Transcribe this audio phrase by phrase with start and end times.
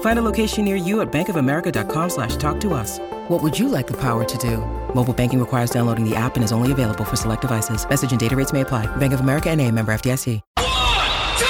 [0.00, 2.98] Find a location near you at bankofamerica.com slash talk to us.
[3.28, 4.56] What would you like the power to do?
[4.94, 7.88] Mobile banking requires downloading the app and is only available for select devices.
[7.88, 8.86] Message and data rates may apply.
[8.96, 10.40] Bank of America and a member FDIC.
[10.56, 10.66] One,
[11.38, 11.46] two,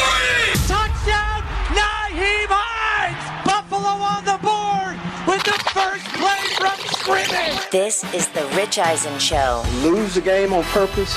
[0.00, 0.52] three!
[0.66, 1.42] Touchdown,
[1.76, 3.44] Nyheim Hines!
[3.44, 7.70] Buffalo on the board with the first play from scrimmage.
[7.70, 9.62] This is the Rich Eisen Show.
[9.82, 11.14] Lose the game on purpose.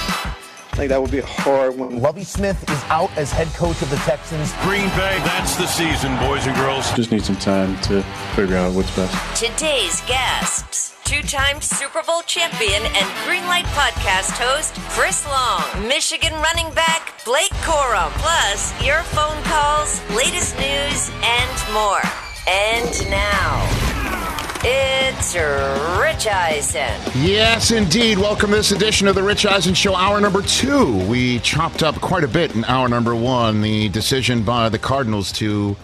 [0.77, 2.03] I think that would be a hard one.
[2.03, 4.53] Lovie Smith is out as head coach of the Texans.
[4.61, 6.93] Green Bay, that's the season, boys and girls.
[6.93, 8.03] Just need some time to
[8.35, 9.41] figure out what's best.
[9.43, 10.95] Today's guests.
[11.03, 18.11] Two-time Super Bowl champion and Greenlight podcast host Chris Long, Michigan running back Blake Corum,
[18.21, 22.05] plus your phone calls, latest news, and more.
[22.45, 23.65] And now,
[25.35, 26.89] Rich Eisen.
[27.15, 28.17] Yes, indeed.
[28.17, 31.05] Welcome to this edition of the Rich Eisen Show, hour number two.
[31.05, 33.61] We chopped up quite a bit in hour number one.
[33.61, 35.75] The decision by the Cardinals to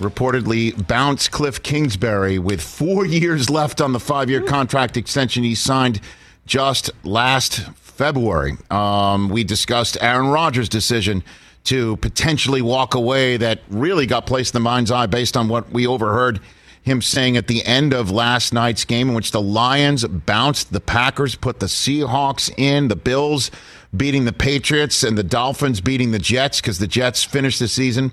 [0.00, 5.54] reportedly bounce Cliff Kingsbury with four years left on the five year contract extension he
[5.54, 6.02] signed
[6.44, 8.58] just last February.
[8.70, 11.24] Um, we discussed Aaron Rodgers' decision
[11.64, 15.70] to potentially walk away that really got placed in the mind's eye based on what
[15.70, 16.38] we overheard
[16.82, 20.80] him saying at the end of last night's game in which the Lions bounced the
[20.80, 23.50] Packers, put the Seahawks in, the Bills
[23.94, 28.12] beating the Patriots, and the Dolphins beating the Jets because the Jets finished the season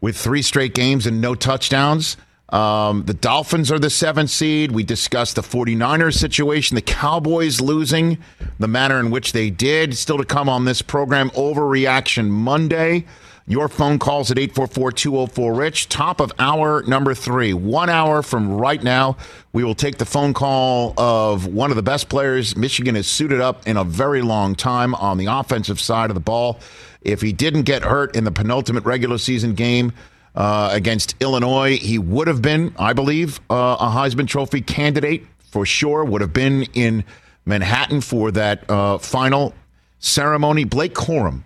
[0.00, 2.16] with three straight games and no touchdowns.
[2.50, 4.70] Um, the Dolphins are the seventh seed.
[4.70, 8.18] We discussed the 49ers situation, the Cowboys losing,
[8.58, 9.96] the manner in which they did.
[9.96, 13.06] Still to come on this program, Overreaction Monday.
[13.46, 15.90] Your phone calls at 844 204 Rich.
[15.90, 17.52] Top of hour number three.
[17.52, 19.18] One hour from right now,
[19.52, 23.42] we will take the phone call of one of the best players Michigan has suited
[23.42, 26.58] up in a very long time on the offensive side of the ball.
[27.02, 29.92] If he didn't get hurt in the penultimate regular season game
[30.34, 35.66] uh, against Illinois, he would have been, I believe, uh, a Heisman Trophy candidate for
[35.66, 36.02] sure.
[36.02, 37.04] Would have been in
[37.44, 39.52] Manhattan for that uh, final
[39.98, 40.64] ceremony.
[40.64, 41.42] Blake Corum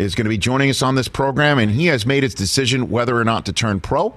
[0.00, 2.90] is going to be joining us on this program, and he has made his decision
[2.90, 4.14] whether or not to turn pro.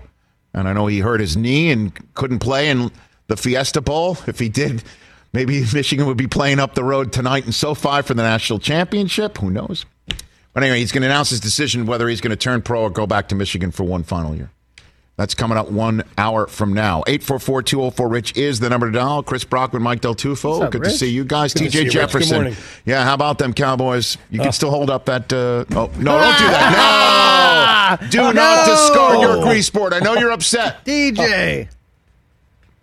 [0.53, 2.91] And I know he hurt his knee and couldn't play in
[3.27, 4.17] the Fiesta Bowl.
[4.27, 4.83] If he did,
[5.33, 9.38] maybe Michigan would be playing up the road tonight in SoFi for the national championship.
[9.39, 9.85] Who knows?
[10.53, 12.89] But anyway, he's going to announce his decision whether he's going to turn pro or
[12.89, 14.51] go back to Michigan for one final year.
[15.16, 17.03] That's coming up one hour from now.
[17.07, 19.22] 844-204-RICH is the number to dial.
[19.22, 20.63] Chris Brockman, Mike Del Tufo.
[20.63, 20.91] Up, Good Rich?
[20.94, 21.53] to see you guys.
[21.53, 22.56] Good TJ you, Jefferson.
[22.85, 24.18] Yeah, how about them Cowboys?
[24.31, 25.31] You can still hold up that.
[25.31, 27.97] Uh, oh, no, don't do that.
[28.02, 28.07] No!
[28.09, 29.94] Do not discard your grease board.
[29.94, 30.84] I know you're upset.
[30.84, 31.68] DJ.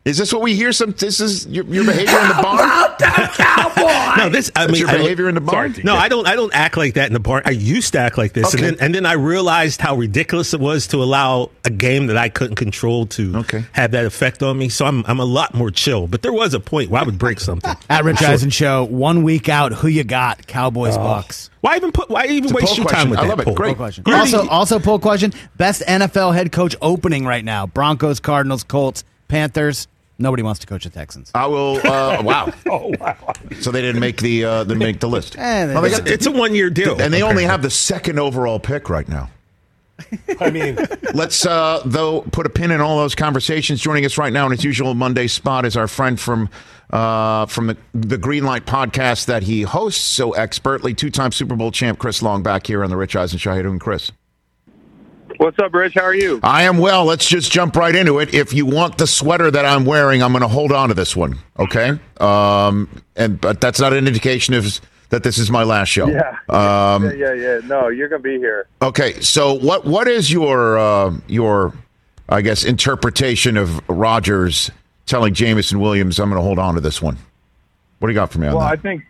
[0.07, 0.73] Is this what we hear?
[0.73, 4.17] Some this is your, your behavior in the barn.
[4.17, 4.51] No, this.
[4.57, 5.75] I That's mean, your I- behavior in the barn.
[5.85, 6.27] No, I don't.
[6.27, 7.43] I don't act like that in the barn.
[7.45, 8.67] I used to act like this, Okay.
[8.67, 12.17] and then and then I realized how ridiculous it was to allow a game that
[12.17, 13.65] I couldn't control to Okay.
[13.73, 14.71] have that effect on me.
[14.71, 16.07] So I'm I'm a lot more chill.
[16.07, 17.71] But there was a point where I would break something.
[17.91, 20.47] At Rich Eisen Show, one week out, who you got?
[20.47, 21.01] Cowboys, oh.
[21.05, 21.51] Bucks.
[21.61, 22.09] Why even put?
[22.09, 23.01] Why even waste your question.
[23.01, 23.45] time with I that love it.
[23.45, 23.55] poll?
[23.55, 23.77] Great.
[23.77, 24.03] Poll question.
[24.05, 24.19] Gritty.
[24.19, 27.67] Also, also poll question: Best NFL head coach opening right now?
[27.67, 29.89] Broncos, Cardinals, Colts, Panthers.
[30.19, 31.31] Nobody wants to coach the Texans.
[31.35, 31.79] I will.
[31.79, 32.53] Uh, wow.
[32.69, 33.17] oh wow.
[33.61, 35.37] So they didn't make the uh, didn't make the list.
[35.39, 37.71] Eh, they Well, they got- It's a one year deal, and they only have the
[37.71, 39.31] second overall pick right now.
[40.41, 40.79] I mean,
[41.15, 43.81] Let's uh, though put a pin in all those conversations.
[43.81, 46.49] Joining us right now in his usual Monday spot is our friend from
[46.91, 51.99] uh, from the, the Greenlight podcast that he hosts so expertly, two-time Super Bowl champ
[51.99, 53.51] Chris Long back here on the Rich Eisen Show.
[53.51, 54.11] How you doing, Chris?
[55.41, 55.95] What's up, Rich?
[55.95, 56.39] How are you?
[56.43, 57.07] I am well.
[57.07, 58.35] Let's just jump right into it.
[58.35, 61.17] If you want the sweater that I'm wearing, I'm going to hold on to this
[61.17, 61.39] one.
[61.59, 61.99] Okay.
[62.21, 66.09] Um, and but that's not an indication of that this is my last show.
[66.11, 66.37] Yeah.
[66.95, 67.61] Um, yeah, yeah, yeah.
[67.65, 68.67] No, you're gonna be here.
[68.83, 71.73] Okay, so what what is your uh, your
[72.29, 74.71] I guess interpretation of Rodgers
[75.07, 77.17] telling Jameson Williams, "I'm going to hold on to this one"?
[77.99, 79.07] What do you got for me on Well, I think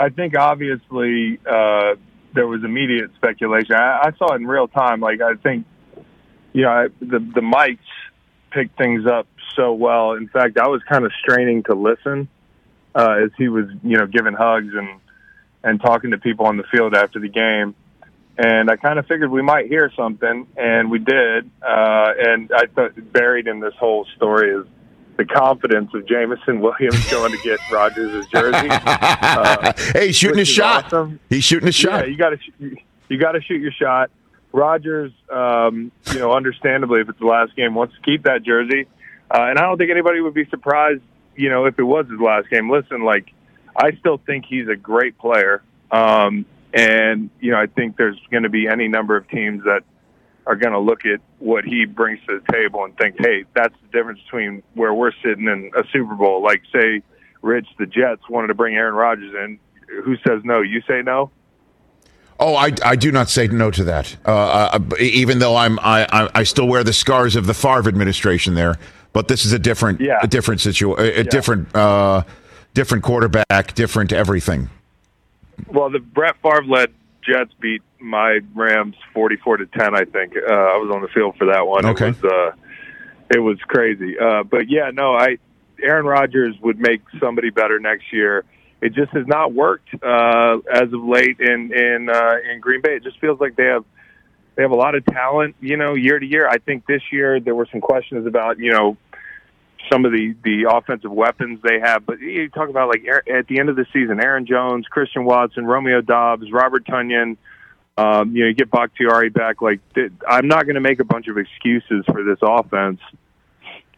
[0.00, 1.94] I think obviously uh,
[2.34, 3.74] there was immediate speculation.
[3.74, 5.00] I, I saw it in real time.
[5.00, 5.66] Like I think,
[6.52, 7.78] you know, I, the the mics
[8.50, 10.12] picked things up so well.
[10.12, 12.28] In fact, I was kind of straining to listen
[12.94, 15.00] uh, as he was, you know, giving hugs and
[15.62, 17.74] and talking to people on the field after the game.
[18.38, 21.50] And I kind of figured we might hear something, and we did.
[21.60, 24.66] Uh, and I thought buried in this whole story is
[25.20, 28.68] the confidence of Jameson Williams going to get Rodgers' jersey.
[29.30, 30.86] Uh, hey, he's shooting his shot.
[30.86, 31.20] awesome.
[31.28, 32.04] He's shooting his shot.
[32.04, 32.76] Yeah, you got to
[33.08, 34.10] you got to shoot your shot.
[34.52, 38.86] Rodgers, um, you know, understandably, if it's the last game, wants to keep that jersey,
[39.30, 41.02] uh, and I don't think anybody would be surprised,
[41.36, 42.70] you know, if it was his last game.
[42.70, 43.32] Listen, like
[43.76, 48.44] I still think he's a great player, um, and you know, I think there's going
[48.44, 49.82] to be any number of teams that
[50.50, 53.74] are going to look at what he brings to the table and think, hey, that's
[53.82, 56.42] the difference between where we're sitting in a Super Bowl.
[56.42, 57.02] Like, say,
[57.40, 59.60] Rich, the Jets wanted to bring Aaron Rodgers in.
[60.04, 60.60] Who says no?
[60.60, 61.30] You say no?
[62.40, 64.16] Oh, I, I do not say no to that.
[64.26, 64.30] Uh,
[64.72, 68.54] uh, even though I'm I, I I still wear the scars of the Favre administration
[68.54, 68.76] there,
[69.12, 70.18] but this is a different Yeah.
[70.22, 71.22] a different situation, a, a Yeah.
[71.24, 72.22] different uh,
[72.74, 74.68] different quarterback, different everything.
[75.68, 76.92] Well, the Brett Favre led
[77.22, 79.94] Jets beat my Rams forty-four to ten.
[79.94, 81.86] I think uh, I was on the field for that one.
[81.86, 82.08] Okay.
[82.08, 82.52] It was, uh,
[83.34, 84.18] it was crazy.
[84.18, 85.38] Uh, but yeah, no, I
[85.82, 88.44] Aaron Rodgers would make somebody better next year.
[88.82, 92.96] It just has not worked uh, as of late in in uh, in Green Bay.
[92.96, 93.84] It just feels like they have
[94.56, 96.48] they have a lot of talent, you know, year to year.
[96.48, 98.96] I think this year there were some questions about, you know,
[99.92, 102.06] some of the the offensive weapons they have.
[102.06, 105.66] But you talk about like at the end of the season, Aaron Jones, Christian Watson,
[105.66, 107.36] Romeo Doubs, Robert Tonyan.
[108.00, 109.60] Um, you know, you get Bakhtiari back.
[109.60, 109.80] Like,
[110.26, 113.00] I'm not going to make a bunch of excuses for this offense.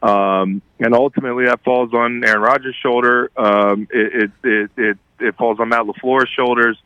[0.02, 3.30] Um, and ultimately, that falls on Aaron Rodgers' shoulder.
[3.36, 6.76] Um, it, it, it, it, it falls on Matt LaFleur's shoulders.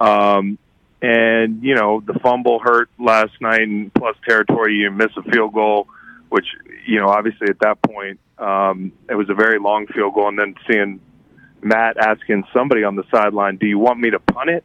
[0.00, 0.58] Um,
[1.00, 5.52] and, you know, the fumble hurt last night, and plus territory, you miss a field
[5.54, 5.86] goal,
[6.30, 6.46] which,
[6.84, 10.28] you know, obviously at that point, um, it was a very long field goal.
[10.28, 11.00] And then seeing
[11.62, 14.64] Matt asking somebody on the sideline, do you want me to punt it?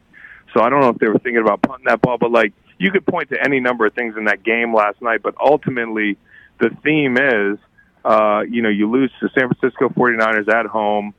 [0.53, 2.91] So I don't know if they were thinking about punting that ball, but like you
[2.91, 6.17] could point to any number of things in that game last night, but ultimately
[6.59, 7.59] the theme is,
[8.03, 11.13] uh, you know, you lose to the San Francisco 49ers at home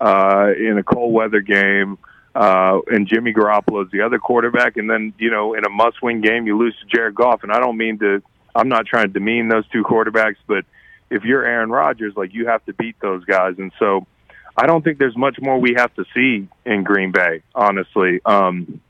[0.00, 1.98] uh, in a cold weather game,
[2.34, 6.20] uh, and Jimmy Garoppolo is the other quarterback, and then you know in a must-win
[6.20, 8.22] game you lose to Jared Goff, and I don't mean to,
[8.54, 10.64] I'm not trying to demean those two quarterbacks, but
[11.10, 14.06] if you're Aaron Rodgers, like you have to beat those guys, and so
[14.56, 18.20] I don't think there's much more we have to see in Green Bay, honestly.
[18.24, 18.80] Um,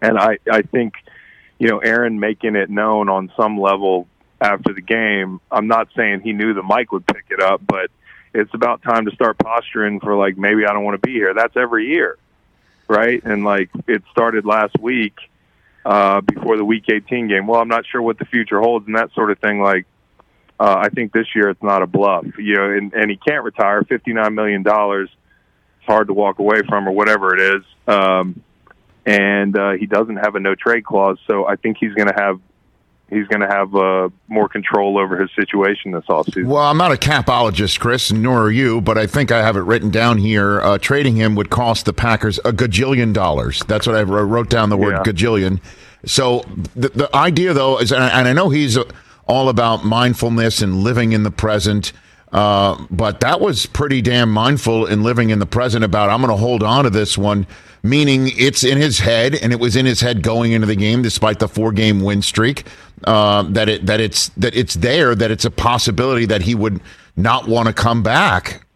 [0.00, 0.94] and I, I think,
[1.58, 4.06] you know, Aaron making it known on some level
[4.40, 5.40] after the game.
[5.50, 7.90] I'm not saying he knew the mic would pick it up, but
[8.32, 11.34] it's about time to start posturing for like maybe I don't want to be here.
[11.34, 12.16] That's every year,
[12.88, 13.22] right?
[13.24, 15.14] And like it started last week
[15.84, 17.46] uh, before the Week 18 game.
[17.46, 19.60] Well, I'm not sure what the future holds and that sort of thing.
[19.60, 19.86] Like
[20.60, 23.42] uh, I think this year it's not a bluff, you know, and, and he can't
[23.42, 23.82] retire.
[23.82, 24.62] $59 million.
[24.66, 25.10] It's
[25.86, 27.64] hard to walk away from or whatever it is.
[27.88, 28.42] Um,
[29.06, 32.14] and uh, he doesn't have a no trade clause, so I think he's going to
[32.14, 32.38] have
[33.08, 36.46] he's going to have uh, more control over his situation this offseason.
[36.46, 39.60] Well, I'm not a capologist, Chris, nor are you, but I think I have it
[39.62, 40.60] written down here.
[40.60, 43.62] Uh, trading him would cost the Packers a gajillion dollars.
[43.66, 45.12] That's what I wrote, down the word Yeah.
[45.12, 45.60] gajillion.
[46.04, 46.44] So
[46.76, 48.78] the, the idea, though, is, and I- know he's
[49.30, 51.92] all about mindfulness and living in the present.
[52.32, 56.30] Uh, but that was pretty damn mindful in living in the present about I'm going
[56.30, 57.46] to hold on to this one,
[57.82, 61.02] meaning it's in his head and it was in his head going into the game
[61.02, 62.66] despite the four game win streak.
[63.04, 66.80] Uh, that it that it's that it's there that it's a possibility that he would
[67.16, 68.66] not want to come back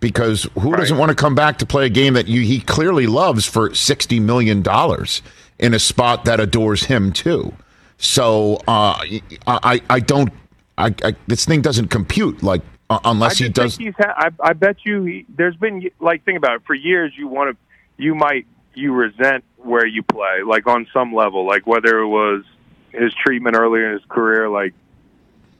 [0.00, 3.06] because who doesn't want to come back to play a game that you, he clearly
[3.06, 5.22] loves for sixty million dollars
[5.58, 7.52] in a spot that adores him too.
[8.00, 9.02] So uh,
[9.46, 10.32] I I don't
[10.76, 13.76] I, I this thing doesn't compute like uh, unless he does.
[13.76, 16.74] Think he's ha- I, I bet you he, there's been like think about it for
[16.74, 17.12] years.
[17.16, 21.66] You want to you might you resent where you play like on some level like
[21.66, 22.44] whether it was
[22.92, 24.72] his treatment earlier in his career like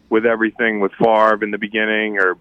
[0.08, 2.36] with everything with Favre in the beginning or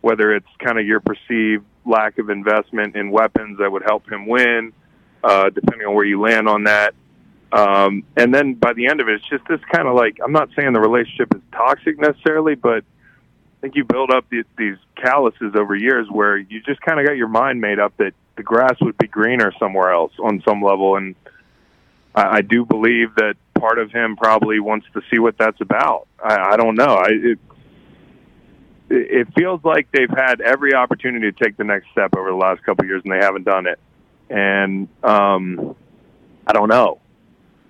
[0.00, 4.26] whether it's kind of your perceived lack of investment in weapons that would help him
[4.26, 4.72] win
[5.22, 6.94] uh, depending on where you land on that.
[7.52, 10.32] Um, and then by the end of it, it's just this kind of like I'm
[10.32, 14.76] not saying the relationship is toxic necessarily, but I think you build up these, these
[14.96, 18.42] calluses over years where you just kind of got your mind made up that the
[18.42, 20.96] grass would be greener somewhere else on some level.
[20.96, 21.14] And
[22.14, 26.08] I, I do believe that part of him probably wants to see what that's about.
[26.24, 26.94] I, I don't know.
[26.96, 27.38] I, it,
[28.88, 32.64] it feels like they've had every opportunity to take the next step over the last
[32.64, 33.78] couple of years, and they haven't done it.
[34.30, 35.76] and um,
[36.46, 36.98] I don't know.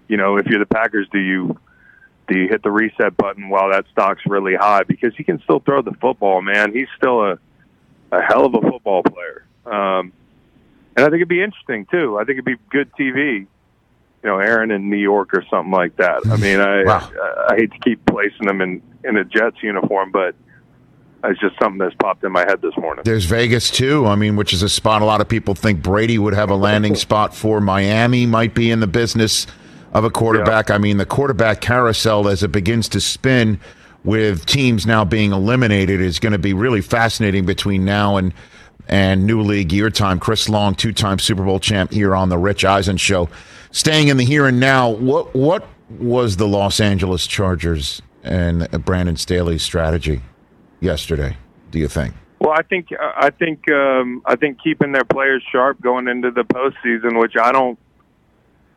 [0.08, 1.58] You know, if you're the Packers, do you
[2.28, 4.82] do you hit the reset button while that stock's really high?
[4.84, 6.72] Because he can still throw the football, man.
[6.72, 7.38] He's still a
[8.12, 9.46] a hell of a football player.
[9.64, 10.12] Um,
[10.96, 12.16] and I think it'd be interesting too.
[12.18, 13.46] I think it'd be good TV.
[14.22, 16.20] You know, Aaron in New York or something like that.
[16.26, 17.10] I mean, I Wow.
[17.48, 20.34] I, I hate to keep placing him in in a Jets uniform, but
[21.24, 23.02] it's just something that's popped in my head this morning.
[23.04, 24.06] There's Vegas too.
[24.06, 26.56] I mean, which is a spot a lot of people think Brady would have a
[26.56, 27.60] landing spot for.
[27.60, 29.46] Miami might be in the business
[29.92, 30.70] of a quarterback.
[30.70, 33.60] I mean, the quarterback carousel as it begins to spin
[34.04, 38.32] with teams now being eliminated is going to be really fascinating between now and
[38.88, 40.18] and new league year time.
[40.18, 43.28] Chris Long, two-time Super Bowl champ here on the Rich Eisen show.
[43.70, 49.16] Staying in the here and now, what what was the Los Angeles Chargers and Brandon
[49.16, 50.20] Staley's strategy
[50.80, 51.36] yesterday?
[51.70, 52.14] Do you think?
[52.40, 56.42] Well, I think I think um, I think keeping their players sharp going into the
[56.42, 57.78] postseason, which I don't,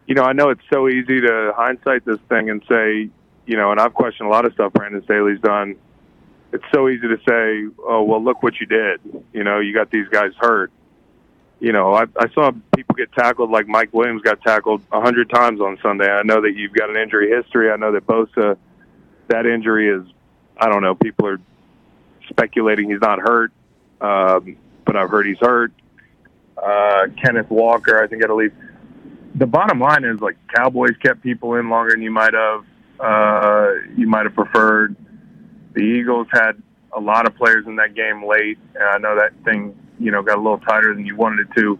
[0.07, 3.09] you know, I know it's so easy to hindsight this thing and say,
[3.45, 5.75] you know, and I've questioned a lot of stuff Brandon Staley's done.
[6.53, 9.01] It's so easy to say, oh well, look what you did.
[9.33, 10.71] You know, you got these guys hurt.
[11.59, 15.29] You know, I, I saw people get tackled like Mike Williams got tackled a hundred
[15.29, 16.09] times on Sunday.
[16.09, 17.71] I know that you've got an injury history.
[17.71, 18.57] I know that Bosa,
[19.29, 20.05] that injury is,
[20.57, 20.95] I don't know.
[20.95, 21.39] People are
[22.29, 23.51] speculating he's not hurt,
[24.01, 25.71] um, but I've heard he's hurt.
[26.57, 28.55] Uh, Kenneth Walker, I think at least.
[29.37, 32.65] The bottom line is like Cowboys kept people in longer than you might have.
[32.99, 34.95] Uh, you might have preferred.
[35.73, 36.53] The Eagles had
[36.95, 40.23] a lot of players in that game late, and I know that thing you know
[40.23, 41.77] got a little tighter than you wanted it to.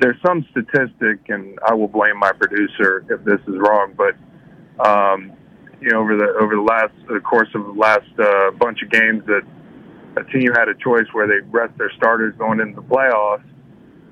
[0.00, 4.16] There's some statistic, and I will blame my producer if this is wrong, but
[4.84, 5.32] um,
[5.80, 8.90] you know over the over the last the course of the last uh, bunch of
[8.90, 9.42] games that
[10.16, 13.44] a team had a choice where they rest their starters going into the playoffs.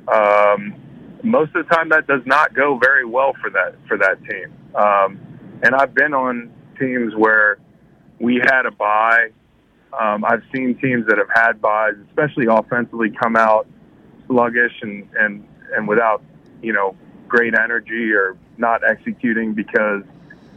[0.07, 0.75] Um,
[1.23, 4.53] most of the time, that does not go very well for that for that team.
[4.75, 5.21] Um,
[5.63, 7.59] and I've been on teams where
[8.19, 9.29] we had a bye.
[9.99, 13.67] Um, I've seen teams that have had buys, especially offensively, come out
[14.27, 16.23] sluggish and and and without
[16.63, 16.97] you know
[17.29, 20.03] great energy or not executing because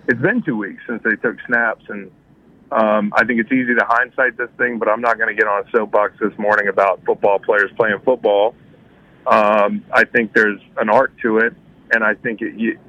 [0.07, 2.12] it's been two weeks since they took snaps and
[2.72, 5.48] um, I think it's easy to hindsight this thing, but I'm not going to get
[5.48, 8.55] on a soapbox this morning about football players playing football.
[9.27, 11.53] Um, I think there's an art to it,
[11.91, 12.79] and I think it, you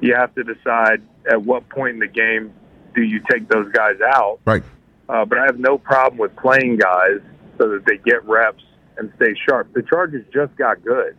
[0.00, 2.52] you have to decide at what point in the game
[2.94, 4.40] do you take those guys out.
[4.44, 4.62] Right.
[5.08, 7.20] Uh, but I have no problem with playing guys
[7.58, 8.62] so that they get reps
[8.96, 9.72] and stay sharp.
[9.72, 11.16] The Chargers just got good.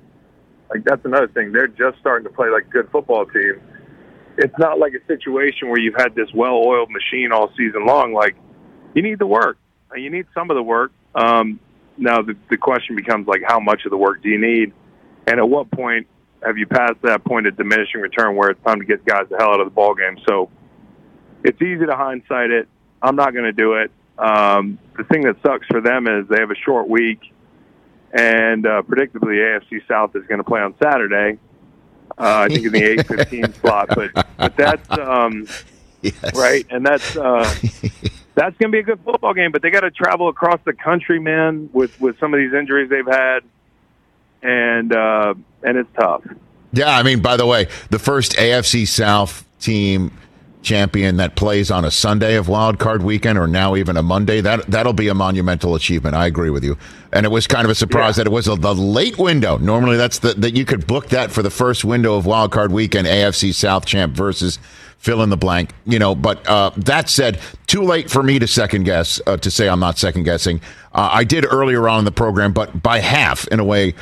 [0.69, 1.51] Like that's another thing.
[1.51, 3.61] They're just starting to play like a good football team.
[4.37, 8.13] It's not like a situation where you've had this well-oiled machine all season long.
[8.13, 8.35] Like
[8.93, 9.57] you need the work.
[9.95, 10.91] You need some of the work.
[11.15, 11.59] Um,
[11.97, 14.73] now the the question becomes like how much of the work do you need,
[15.25, 16.07] and at what point
[16.43, 19.37] have you passed that point of diminishing return where it's time to get guys the
[19.37, 20.17] hell out of the ball game?
[20.27, 20.49] So
[21.43, 22.67] it's easy to hindsight it.
[23.01, 23.91] I'm not going to do it.
[24.17, 27.19] Um, the thing that sucks for them is they have a short week,
[28.11, 31.37] and uh, predictably, AFC South is going to play on Saturday.
[32.17, 35.47] Uh, I think in the eight fifteen slot, but but that's um,
[36.33, 37.53] right, and that's uh,
[38.37, 39.51] that's going to be a good football game.
[39.51, 42.89] But they got to travel across the country, man, with with some of these injuries
[42.89, 43.39] they've had,
[44.43, 46.23] and uh, and it's tough.
[46.71, 50.11] Yeah, I mean, by the way, the first AFC South team
[50.61, 54.41] champion that plays on a Sunday of wild card weekend or now even a Monday,
[54.41, 56.15] that that'll be a monumental achievement.
[56.15, 56.77] I agree with you.
[57.13, 59.57] And it was kind of a surprise that it was a, the late window.
[59.57, 62.71] Normally that's the that you could book that for the first window of wild card
[62.71, 64.59] weekend AFC South champ versus
[64.97, 68.47] fill in the blank, you know, but uh, that said, too late for me to
[68.47, 70.59] second guess uh, to say I'm not second guessing.
[70.93, 73.93] Uh, I did earlier on in the program, but by half in a way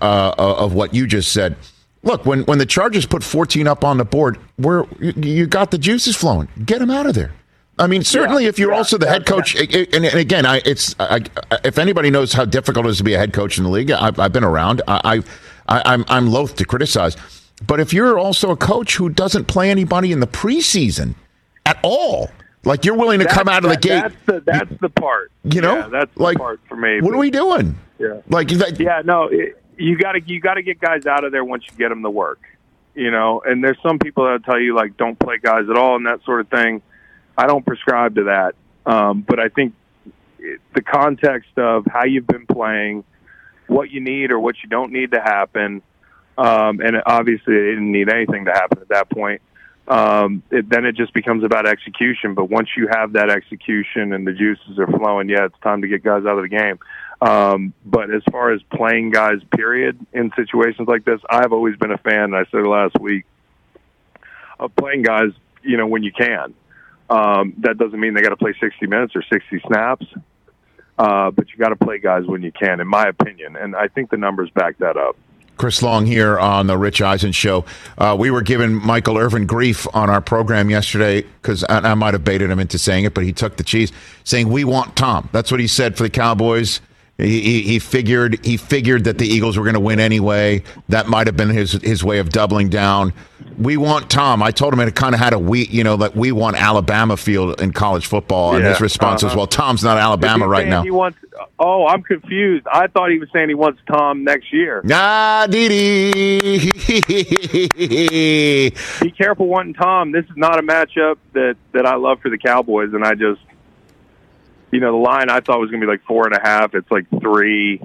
[0.00, 1.56] uh, of what you just said.
[2.02, 5.70] Look, when, when the Chargers put 14 up on the board, where you, you got
[5.70, 7.32] the juices flowing, get them out of there.
[7.78, 10.60] I mean, certainly Yeah, if you're yeah, also the head coach, and, and again, I,
[10.64, 13.56] it's I, I- if anybody knows how difficult it is to be a head coach
[13.56, 14.82] in the league, I've, I've been around.
[14.88, 15.22] I,
[15.68, 17.16] I, I'm I'm loath to criticize,
[17.66, 21.14] but if you're also a coach who doesn't play anybody in the preseason
[21.66, 22.30] at all,
[22.64, 25.30] like you're willing to come out of the That- gate, That's the that's the part.
[25.44, 27.00] you know, Yeah, that's the like part for me.
[27.00, 27.76] what but- are we doing?
[27.98, 28.20] Yeah.
[28.28, 31.32] Like, that, Yeah, no, it, you got to you got to get guys out of
[31.32, 32.40] there once you get them to work.
[32.94, 35.96] You know, and there's some people that tell you like don't play guys at all
[35.96, 36.82] and that sort of thing.
[37.38, 38.54] I don't prescribe to that,
[38.84, 39.72] um, but I think
[40.38, 43.04] it, the context of how you've been playing,
[43.66, 45.80] what you need or what you don't need to happen,
[46.38, 49.42] um, and obviously they didn't need anything to happen at that point.
[49.88, 52.34] um, it, then it just becomes about execution.
[52.34, 55.88] But once you have that execution and the juices are flowing, yeah, it's time to
[55.88, 56.78] get guys out of the game.
[57.20, 61.92] Um, but as far as playing guys, period, in situations like this, I've always been
[61.92, 63.26] a fan, and I said last week,
[64.58, 65.30] of playing guys,
[65.62, 66.54] you know, when you can.
[67.10, 70.06] Um, that doesn't mean they got to play 60 minutes or 60 snaps,
[70.98, 73.56] uh, but you got to play guys when you can, in my opinion.
[73.56, 75.16] And I think the numbers back that up.
[75.56, 77.64] Chris Long here on the Rich Eisen show.
[77.98, 82.14] Uh, we were giving Michael Irvin grief on our program yesterday because I, I might
[82.14, 83.92] have baited him into saying it, but he took the cheese,
[84.24, 85.28] saying we want Tom.
[85.32, 86.80] That's what he said for the Cowboys.
[87.18, 90.62] He, he, figured he figured that the Eagles were going to win anyway.
[90.88, 93.12] That might have been his his way of doubling down.
[93.58, 94.42] We want Tom.
[94.42, 97.18] I told him it kind of had a we you know that we want Alabama
[97.18, 99.30] feel in college football, and his response uh-huh.
[99.30, 101.18] was, "Well, Tom's not Alabama right now." He wants.
[101.58, 102.66] Oh, I'm confused.
[102.72, 104.80] I thought he was saying he wants Tom next year.
[104.84, 106.72] Nah, dee
[109.00, 110.12] Be careful wanting Tom.
[110.12, 113.40] This is not a matchup that that I love for the Cowboys, and I just
[114.72, 116.74] you know, the line I thought was going to be like four and a half.
[116.74, 117.80] It's like three.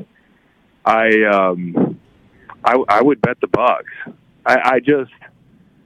[0.85, 1.99] I um,
[2.63, 3.91] I, I would bet the Bucks.
[4.45, 5.11] I, I just,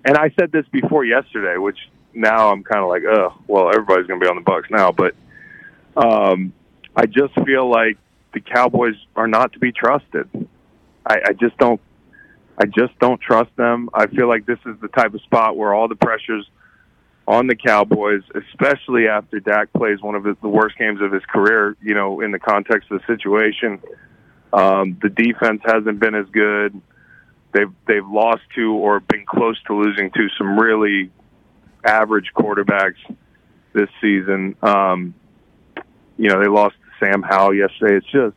[0.05, 1.77] and I said this before yesterday, which
[2.13, 4.91] now I'm kind of like, oh, well, everybody's going to be on the Bucks now.
[4.91, 5.15] But
[5.98, 6.53] um,
[6.96, 7.98] I just feel like
[8.34, 10.29] the Cowboys are not to be trusted.
[11.05, 11.81] I, I just don't.
[12.58, 13.89] I just don't trust them.
[13.91, 16.48] I feel like this is the type of spot where all the pressures
[17.28, 21.75] on the Cowboys, especially after Dak plays one of the worst games of his career,
[21.82, 23.80] you know, in the context of the situation.
[24.54, 26.80] Um, the defense hasn't been as good.
[27.54, 31.12] They've they've lost to or been close to losing to some really
[31.86, 33.00] average quarterbacks
[33.74, 34.56] this season.
[34.62, 35.13] Um,
[36.18, 37.98] you know, they lost Sam Howell yesterday.
[37.98, 38.36] It's just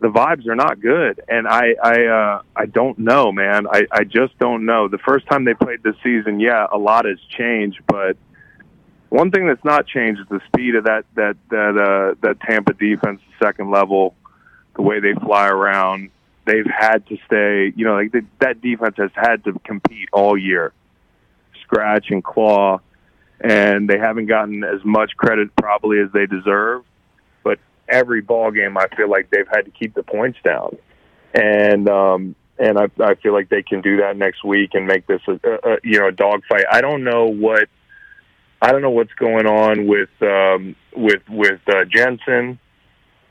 [0.00, 3.66] the vibes are not good, and I I uh, I don't know, man.
[3.70, 4.88] I I just don't know.
[4.88, 8.16] The first time they played this season, yeah, a lot has changed, but
[9.10, 12.72] one thing that's not changed is the speed of that that that uh, that Tampa
[12.72, 14.14] defense, second level,
[14.74, 16.10] the way they fly around.
[16.46, 20.36] They've had to stay, you know, like the, that defense has had to compete all
[20.38, 20.72] year,
[21.62, 22.80] scratch and claw,
[23.38, 26.84] and they haven't gotten as much credit probably as they deserve
[27.88, 30.76] every ball game, I feel like they've had to keep the points down,
[31.34, 35.06] and um, and I, I feel like they can do that next week and make
[35.06, 36.64] this a, a, a you know a dogfight.
[36.70, 37.68] I don't know what
[38.62, 42.58] I don't know what's going on with um, with with uh, Jensen.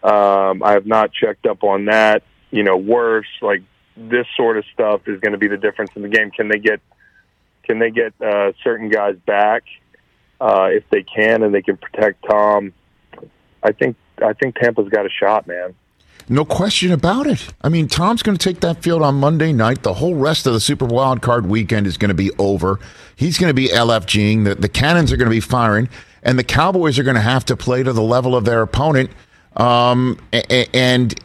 [0.02, 2.24] Um, I have not checked up on that.
[2.52, 3.62] You know, worse like
[3.96, 6.32] this sort of stuff is going to be the difference in the game.
[6.32, 6.82] Can they get
[7.64, 9.64] can they get uh, certain guys back
[10.42, 12.74] uh, if they can and they can protect Tom?
[13.62, 15.76] I think I think Tampa's got a shot, man.
[16.32, 17.52] No question about it.
[17.62, 19.82] I mean, Tom's going to take that field on Monday night.
[19.82, 22.80] The whole rest of the Super Wild Card weekend is going to be over.
[23.16, 24.44] He's going to be LFGing.
[24.44, 25.90] The, the cannons are going to be firing,
[26.22, 29.10] and the Cowboys are going to have to play to the level of their opponent.
[29.56, 31.20] Um, and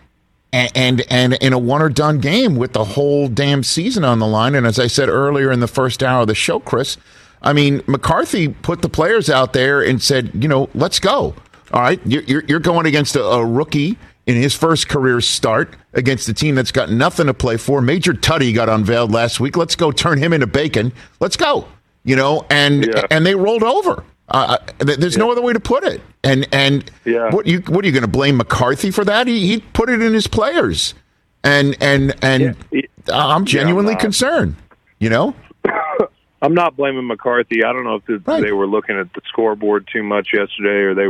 [0.54, 4.26] and and in a one or done game with the whole damn season on the
[4.26, 4.54] line.
[4.54, 6.96] And as I said earlier in the first hour of the show, Chris,
[7.42, 11.34] I mean McCarthy put the players out there and said, you know, let's go.
[11.74, 16.28] All right, you're, you're going against a, a rookie in his first career start against
[16.28, 17.80] a team that's got nothing to play for.
[17.80, 19.56] Major Tuddy got unveiled last week.
[19.56, 20.92] Let's go turn him into bacon.
[21.18, 21.66] Let's go.
[22.04, 23.06] You know, and yeah.
[23.10, 24.04] and they rolled over.
[24.28, 25.18] Uh, uh there's yeah.
[25.18, 26.00] no other way to put it.
[26.22, 27.30] And and yeah.
[27.30, 29.26] what you what are you going to blame McCarthy for that?
[29.26, 30.94] He he put it in his players.
[31.42, 32.82] And and and yeah.
[33.12, 34.54] I'm genuinely concerned.
[35.00, 35.34] You know.
[36.42, 37.64] I'm not blaming McCarthy.
[37.64, 38.42] I don't know if the, right.
[38.42, 41.08] they were looking at the scoreboard too much yesterday, or they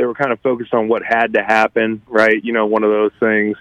[0.00, 2.42] they were kind of focused on what had to happen, right?
[2.42, 3.58] You know, one of those things.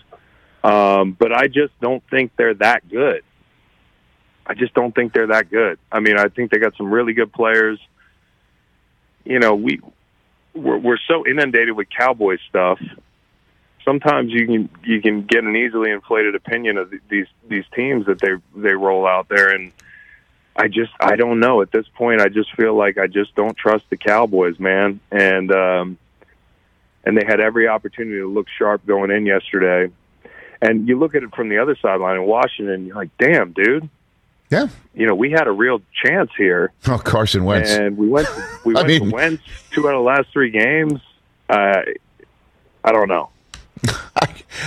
[0.63, 3.23] Um, but I just don't think they're that good.
[4.45, 5.79] I just don't think they're that good.
[5.91, 7.77] I mean, I think they got some really good players.
[9.25, 9.81] You know, we
[10.55, 12.79] we're, we're so inundated with Cowboy stuff.
[13.83, 18.19] Sometimes you can you can get an easily inflated opinion of these these teams that
[18.19, 19.73] they they roll out there, and
[20.55, 22.21] I just I don't know at this point.
[22.21, 25.01] I just feel like I just don't trust the Cowboys, man.
[25.11, 25.97] And um,
[27.09, 29.91] and they had every opportunity to look sharp going in yesterday.
[30.61, 33.89] And you look at it from the other sideline in Washington, you're like, damn, dude.
[34.51, 34.67] Yeah.
[34.93, 36.71] You know, we had a real chance here.
[36.87, 37.71] Oh, Carson Wentz.
[37.71, 39.09] And we went to, we went mean...
[39.09, 41.01] to Wentz two out of the last three games.
[41.49, 41.81] Uh,
[42.83, 43.29] I don't know.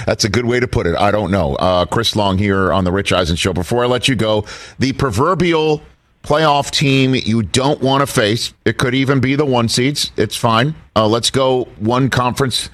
[0.05, 0.97] That's a good way to put it.
[0.97, 1.55] I don't know.
[1.55, 3.53] Uh, Chris Long here on the Rich Eisen Show.
[3.53, 4.47] Before I let you go,
[4.81, 5.81] the proverbial
[6.23, 8.55] playoff team you don't want to face.
[8.65, 10.13] It could even be the one seeds.
[10.17, 10.75] It's fine.
[10.95, 12.71] Uh, let's go one conference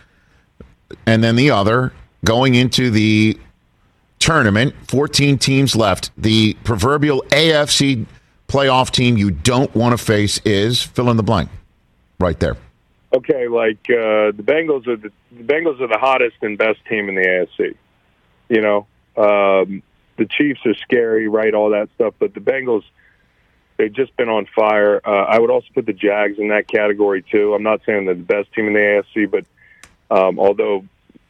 [1.07, 1.93] and then the other
[2.25, 3.39] going into the
[4.19, 4.75] tournament.
[4.89, 6.11] 14 teams left.
[6.17, 8.07] The proverbial AFC
[8.49, 11.51] playoff team you don't want to face is fill in the blank,
[12.19, 12.57] right there.
[13.15, 17.09] Okay, like uh, the Bengals are the, the Bengals are the hottest and best team
[17.09, 17.75] in the AFC.
[18.49, 19.83] You know, um,
[20.17, 21.55] the Chiefs are scary, right?
[21.55, 22.83] All that stuff, but the Bengals
[23.79, 25.01] they've just been on fire.
[25.05, 27.55] Uh, I would also put the Jags in that category too.
[27.55, 29.47] I'm not saying they're the best team in the AFC, but
[30.15, 30.85] um, although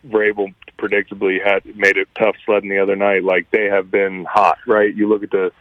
[0.06, 4.58] Vrabel predictably had made it tough sledding the other night, like they have been hot,
[4.66, 4.94] right?
[4.94, 5.52] You look at the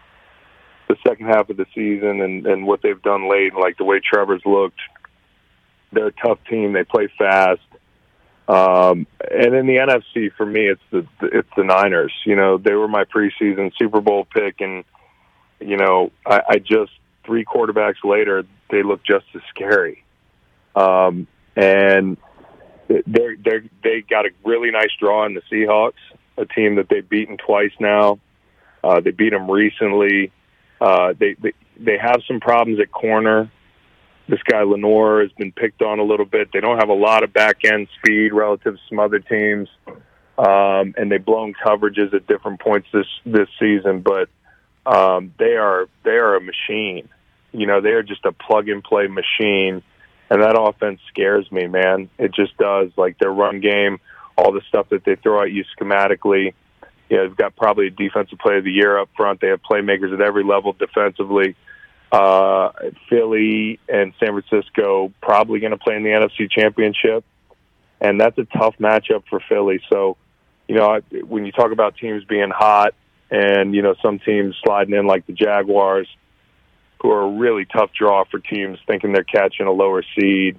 [0.87, 3.99] the second half of the season and and what they've done late, like the way
[3.99, 4.79] Trevor's looked.
[5.91, 6.73] They're a tough team.
[6.73, 7.61] They play fast.
[8.47, 12.13] Um, and in the NFC, for me, it's the it's the Niners.
[12.25, 14.85] You know, they were my preseason Super Bowl pick, and
[15.59, 16.91] you know, I, I just
[17.25, 20.03] three quarterbacks later, they look just as scary.
[20.75, 22.17] Um, and
[22.87, 25.93] they're they they got a really nice draw in the Seahawks,
[26.37, 28.19] a team that they've beaten twice now.
[28.83, 30.31] Uh, they beat them recently.
[30.79, 33.51] Uh, they, they they have some problems at corner.
[34.29, 36.49] This guy Lenoir has been picked on a little bit.
[36.53, 39.69] They don't have a lot of back end speed relative to some other teams,
[40.37, 44.01] um, and they've blown coverages at different points this this season.
[44.01, 44.29] But
[44.87, 47.09] um, they are they are a machine.
[47.51, 49.83] You know, they are just a plug and play machine,
[50.29, 52.09] and that offense scares me, man.
[52.17, 52.91] It just does.
[52.95, 53.99] Like their run game,
[54.37, 56.53] all the stuff that they throw at you schematically.
[57.09, 59.41] You know, they've got probably a defensive player of the year up front.
[59.41, 61.55] They have playmakers at every level defensively.
[62.09, 62.71] Uh,
[63.09, 67.25] Philly and San Francisco probably going to play in the NFC Championship,
[67.99, 69.81] and that's a tough matchup for Philly.
[69.89, 70.15] So,
[70.69, 72.93] you know, I, when you talk about teams being hot
[73.29, 76.07] and you know some teams sliding in like the Jaguars,
[77.01, 80.57] who are a really tough draw for teams thinking they're catching a lower seed.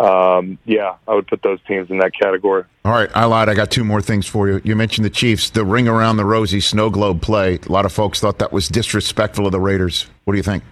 [0.00, 2.64] Um, yeah, I would put those teams in that category.
[2.84, 3.48] All right, I lied.
[3.48, 4.60] I got two more things for you.
[4.62, 7.58] You mentioned the Chiefs, the ring around the rosy snow globe play.
[7.66, 10.06] A lot of folks thought that was disrespectful of the Raiders.
[10.24, 10.62] What do you think?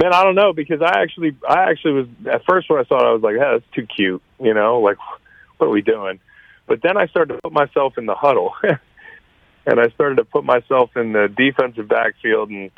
[0.00, 3.00] Man, I don't know because I actually, I actually was at first when I saw
[3.00, 4.96] it, I was like, "Hey, that's too cute," you know, like,
[5.58, 6.20] what are we doing?
[6.66, 8.54] But then I started to put myself in the huddle,
[9.68, 12.70] and I started to put myself in the defensive backfield and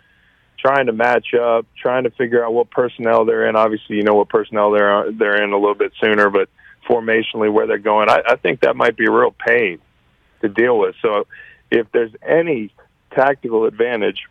[0.59, 3.55] trying to match up, trying to figure out what personnel they're in.
[3.55, 6.49] Obviously, you know what personnel they're they're in a little bit sooner, but
[6.89, 9.79] formationally where they're going, I, I think that might be a real pain
[10.41, 10.97] to deal with.
[11.01, 11.29] So,
[11.71, 12.75] if there's any
[13.15, 14.25] tactical advantage,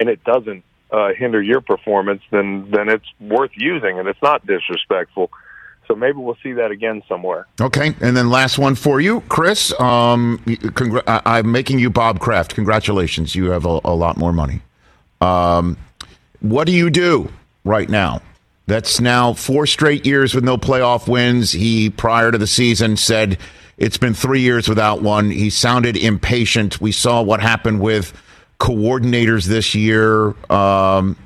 [0.00, 4.44] and it doesn't uh, hinder your performance, then then it's worth using, and it's not
[4.44, 5.30] disrespectful.
[5.86, 7.46] So maybe we'll see that again somewhere.
[7.60, 9.78] Okay, and then last one for you, Chris.
[9.80, 12.54] Um, congr- I- am making you Bob Kraft.
[12.54, 14.60] Congratulations, you have a, a lot more money.
[15.20, 15.76] Um,
[16.40, 17.30] what do you do
[17.64, 18.20] right now?
[18.66, 21.52] That's now four straight years with no playoff wins.
[21.52, 23.38] He, prior to the season, said
[23.76, 25.30] it's been three years without one.
[25.30, 26.80] He sounded impatient.
[26.80, 28.12] We saw what happened with
[28.58, 30.28] coordinators this year.
[30.50, 31.16] Um,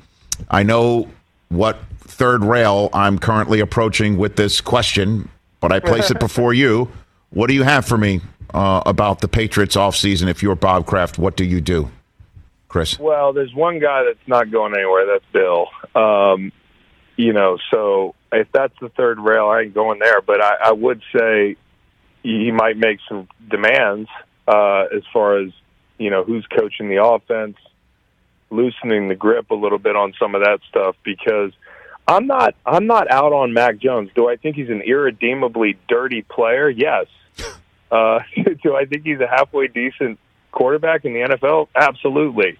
[0.49, 1.07] I know
[1.49, 6.89] what third rail I'm currently approaching with this question, but I place it before you.
[7.31, 8.21] What do you have for me
[8.53, 10.27] uh, about the Patriots offseason?
[10.27, 11.91] If you're Bob Kraft, what do you do,
[12.67, 12.97] Chris?
[12.97, 15.05] Well, there's one guy that's not going anywhere.
[15.05, 15.67] That's Bill.
[15.95, 16.51] Um,
[17.15, 20.21] you know, so if that's the third rail, I ain't going there.
[20.21, 21.57] But I, I would say
[22.23, 24.09] he might make some demands
[24.47, 25.51] uh, as far as
[25.97, 27.57] you know who's coaching the offense,
[28.49, 31.51] loosening the grip a little bit on some of that stuff because
[32.09, 34.09] I'm not I'm not out on Mac Jones.
[34.15, 36.69] Do I think he's an irredeemably dirty player?
[36.69, 37.05] Yes.
[37.91, 38.19] Uh,
[38.63, 40.19] do I think he's a halfway decent
[40.51, 41.69] quarterback in the NFL?
[41.75, 42.59] Absolutely.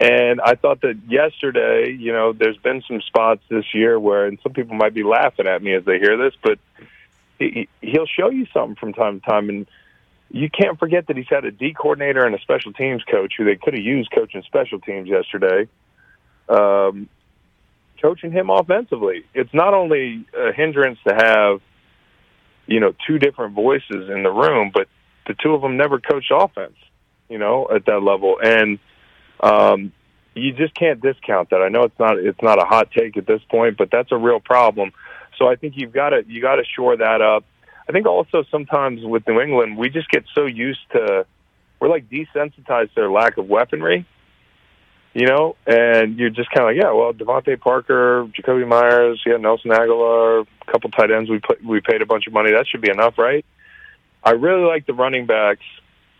[0.00, 4.40] And I thought that yesterday, you know, there's been some spots this year where, and
[4.42, 6.58] some people might be laughing at me as they hear this, but
[7.38, 9.50] he, he'll show you something from time to time.
[9.50, 9.68] And
[10.32, 13.44] you can't forget that he's had a D coordinator and a special teams coach who
[13.44, 15.68] they could have used coaching special teams yesterday,
[16.48, 17.08] um,
[18.00, 19.24] coaching him offensively.
[19.34, 21.60] It's not only a hindrance to have,
[22.66, 24.88] you know, two different voices in the room, but
[25.26, 26.76] the two of them never coached offense,
[27.28, 28.36] you know, at that level.
[28.42, 28.78] And,
[29.40, 29.92] um,
[30.34, 31.60] you just can't discount that.
[31.60, 34.16] I know it's not it's not a hot take at this point, but that's a
[34.16, 34.92] real problem.
[35.38, 37.44] So I think you've got to you got to shore that up.
[37.88, 41.26] I think also sometimes with New England, we just get so used to
[41.80, 44.06] we're like desensitized to their lack of weaponry,
[45.12, 49.36] you know, and you're just kind of like, yeah, well, DeVante Parker, Jakobi Meyers, yeah,
[49.36, 52.52] Nelson Agholor, a couple tight ends we put, we paid a bunch of money.
[52.52, 53.44] That should be enough, right?
[54.22, 55.64] I really like the running backs,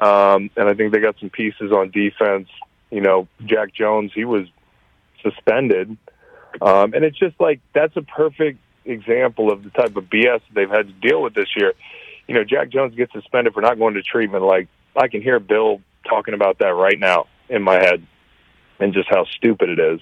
[0.00, 2.48] um, and I think they got some pieces on defense
[2.90, 4.46] you know, Jack Jones, he was
[5.22, 5.96] suspended.
[6.60, 10.54] Um, and it's just like that's a perfect example of the type of BS that
[10.54, 11.72] they've had to deal with this year.
[12.26, 14.44] You know, Jack Jones gets suspended for not going to treatment.
[14.44, 18.04] Like I can hear Bill talking about that right now in my head.
[18.80, 20.00] And just how stupid it is.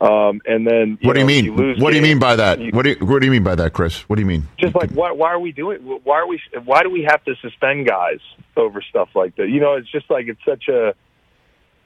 [0.00, 1.56] Um, and then what do know, you mean?
[1.56, 2.58] lose what do you mean by that?
[2.72, 4.00] what do you, what do you mean by that, Chris?
[4.08, 4.48] What do you mean?
[4.58, 7.34] just like why why are we doing why are we why do we have to
[7.42, 8.20] suspend guys
[8.56, 10.94] over stuff like that you know it's just like it's such a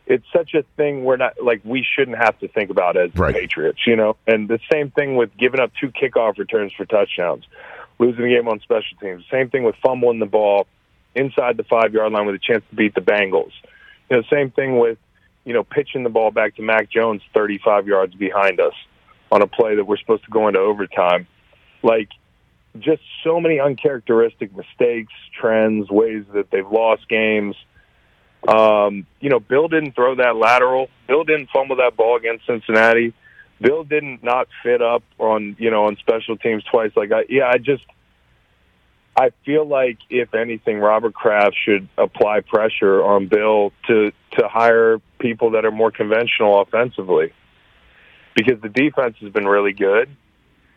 [0.07, 3.35] it's such a thing we're not like we shouldn't have to think about as Right.
[3.35, 7.45] patriots you know and the same thing with giving up two kickoff returns for touchdowns
[7.99, 10.67] losing the game on special teams same thing with fumbling the ball
[11.17, 13.53] inside the five yard line with a chance to beat the bengals
[14.09, 14.99] you know same thing with
[15.45, 18.75] you know pitching the ball back to mac jones 35 yards behind us
[19.31, 21.27] on a play that we're supposed to go into overtime
[21.83, 22.09] like
[22.79, 27.55] just so many uncharacteristic mistakes, trends, ways that they've lost games.
[28.47, 30.89] Um, you know, Bill didn't throw that lateral.
[31.07, 33.15] Bill didn't fumble that ball against Cincinnati.
[33.61, 36.91] Bill didn't not fit up on you know on special teams twice.
[36.97, 37.85] Like I, yeah, I just
[39.17, 45.01] I feel like if anything, Robert Kraft should apply pressure on Bill to to hire
[45.19, 47.33] people that are more conventional offensively,
[48.35, 50.11] because the defense has been really good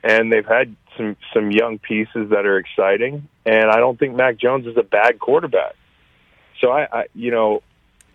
[0.04, 3.28] and they've had some some young pieces that are exciting.
[3.45, 5.76] And I don't think Mac Jones is a bad quarterback.
[6.62, 7.62] So I, I you know,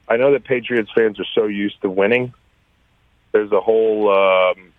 [0.08, 2.32] I know that Patriots fans are so used to winning.
[3.32, 4.72] There's a whole um,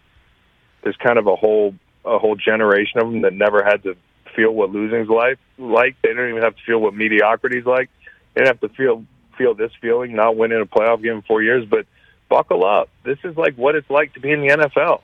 [0.83, 1.75] there's kind of a whole
[2.05, 3.95] a whole generation of them that never had to
[4.35, 5.37] feel what losing's like.
[5.57, 7.89] Like they don't even have to feel what mediocrity's like.
[8.33, 9.05] They don't have to feel
[9.37, 11.65] feel this feeling not winning a playoff game in four years.
[11.65, 11.85] But
[12.29, 12.89] buckle up.
[13.03, 15.01] This is like what it's like to be in the NFL.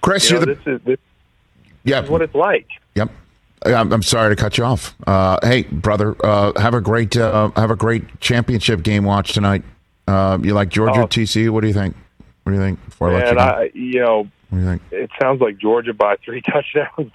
[0.00, 0.98] Chris, You know, you're the this is this
[1.84, 2.02] yeah.
[2.02, 2.68] is what it's like.
[2.94, 3.10] Yep.
[3.62, 4.94] I'm, sorry to cut you off.
[5.06, 9.62] Uh, hey, brother, uh, have a great uh, have a great championship game watch tonight.
[10.08, 11.06] Uh, you like Georgia Oh.
[11.06, 11.50] TCU?
[11.50, 11.94] What do you think?
[12.42, 12.84] What do you think?
[12.86, 14.82] Before I let you I, you know, what do you think?
[14.90, 17.12] it sounds like Georgia by three touchdowns.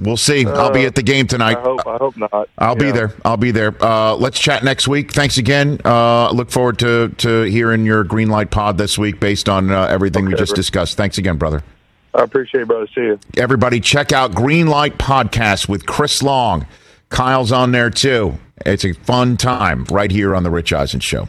[0.00, 0.44] We'll see.
[0.44, 1.56] I'll be at the game tonight.
[1.56, 1.86] I hope.
[1.86, 2.48] I hope not.
[2.58, 3.14] I'll be there.
[3.24, 3.74] I'll be there.
[3.82, 5.12] Uh, let's chat next week.
[5.12, 5.80] Thanks again.
[5.84, 9.84] Uh, look forward to to hearing your green light pod this week based on uh,
[9.84, 10.56] everything we just bro.
[10.56, 10.96] discussed.
[10.96, 11.62] Thanks again, brother.
[12.12, 12.88] I appreciate it, brother.
[12.94, 13.18] See you.
[13.36, 16.66] Everybody, check out Green Light Podcast with Chris Long.
[17.08, 18.38] Kyle's on there too.
[18.66, 21.28] It's a fun time right here on the Rich Eisen Show.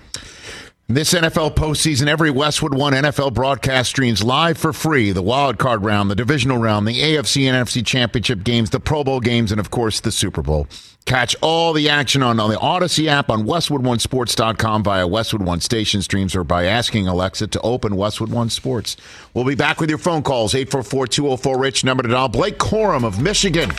[0.87, 5.83] This NFL postseason, every Westwood One NFL broadcast streams live for free the wild card
[5.83, 9.59] round, the divisional round, the AFC and NFC championship games, the Pro Bowl games, and
[9.59, 10.67] of course the Super Bowl.
[11.05, 16.03] Catch all the action on, on the Odyssey app on WestwoodOneSports.com via Westwood One station
[16.03, 18.95] streams or by asking Alexa to open Westwood One Sports.
[19.33, 22.29] We'll be back with your phone calls 844-204-RICH, number to dial.
[22.29, 23.71] Blake Corum of Michigan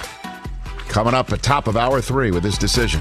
[0.89, 3.01] coming up at top of hour three with his decision.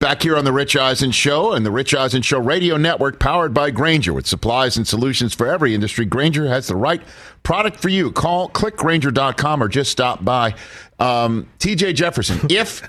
[0.00, 3.52] Back here on the Rich Eisen Show and the Rich Eisen Show radio network powered
[3.52, 6.06] by Grainger with supplies and solutions for every industry.
[6.06, 7.02] Grainger has the right
[7.42, 8.10] product for you.
[8.10, 10.54] Call clickgrainger.com or just stop by.
[11.00, 12.82] Um, TJ Jefferson, if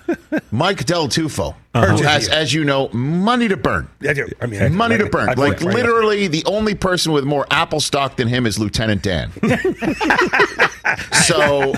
[0.52, 1.96] Mike Del Tufo, Uh-huh.
[1.96, 3.88] who has, as you know, money to burn.
[4.08, 4.28] I do.
[4.42, 5.30] I mean, I- money to burn.
[5.30, 8.60] I- like I- I- literally, the only person with more Apple stock than him is
[8.60, 9.32] Lieutenant Dan.
[11.26, 11.74] so,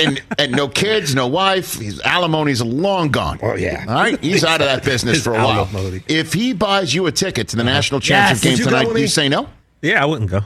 [0.00, 1.74] and, and no kids, no wife.
[1.74, 3.38] His alimony's long gone.
[3.42, 3.84] Oh, yeah.
[3.88, 5.68] All right, he's out of that business for a while.
[5.72, 6.02] alimony.
[6.08, 8.96] If he buys you a ticket to the national championship Would game you tonight, with
[8.96, 9.48] do you say no?
[9.82, 10.40] Yeah, I wouldn't go.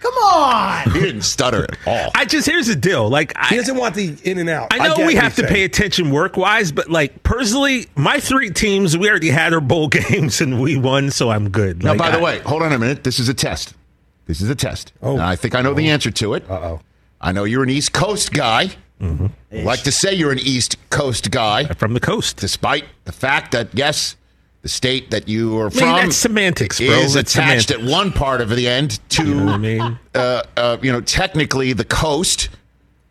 [0.00, 0.90] Come on.
[0.92, 2.10] He didn't stutter at all.
[2.14, 3.08] I just here's the deal.
[3.08, 4.68] Like He I, doesn't want the in and out.
[4.72, 8.50] I know get we have to pay attention work wise, but like personally, my three
[8.50, 11.82] teams, we already had our bowl games and we won, so I'm good.
[11.82, 13.04] Now, Like, by the I- way, hold on a minute.
[13.04, 13.74] This is a test.
[14.26, 14.92] This is a test.
[15.02, 15.12] Oh.
[15.14, 16.48] And I think I know the answer to it.
[16.48, 16.80] Uh oh.
[17.20, 18.70] I know you're an East Coast guy.
[19.00, 19.64] Mm-hmm.
[19.64, 22.36] Like to say you're an East Coast guy, from the coast.
[22.36, 24.14] despite the fact that yes,
[24.62, 26.88] the state that you are I from mean, that's semantics, bro.
[26.88, 27.88] is That's attached semantics.
[27.88, 29.98] at one part of the end to, You know I mean?
[30.14, 32.48] uh, uh, you know, technically the coast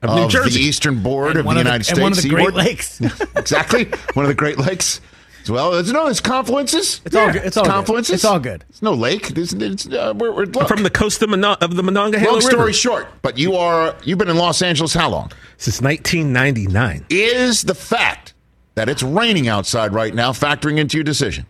[0.03, 0.59] Of New of Jersey.
[0.59, 2.53] the eastern board And of the the- United and States one of the Great seaboard.
[2.65, 3.01] Lakes.
[3.35, 5.01] exactly, one of the Great Lakes.
[5.41, 6.99] As well, there's no, there's confluences.
[7.05, 7.43] It's all good.
[7.45, 7.71] It's all good.
[7.73, 8.13] confluences.
[8.13, 8.65] It's all good.
[8.69, 9.29] It's no lake.
[9.29, 12.57] There's, it's, uh, we're, we're, from the coast of, Mono- of the Monongahela long story
[12.57, 15.31] River short, but you are you've been in Los Angeles how long?
[15.57, 17.05] since 1999.
[17.09, 18.33] Is the fact
[18.79, 21.45] that it's raining outside right now factoring into your decision?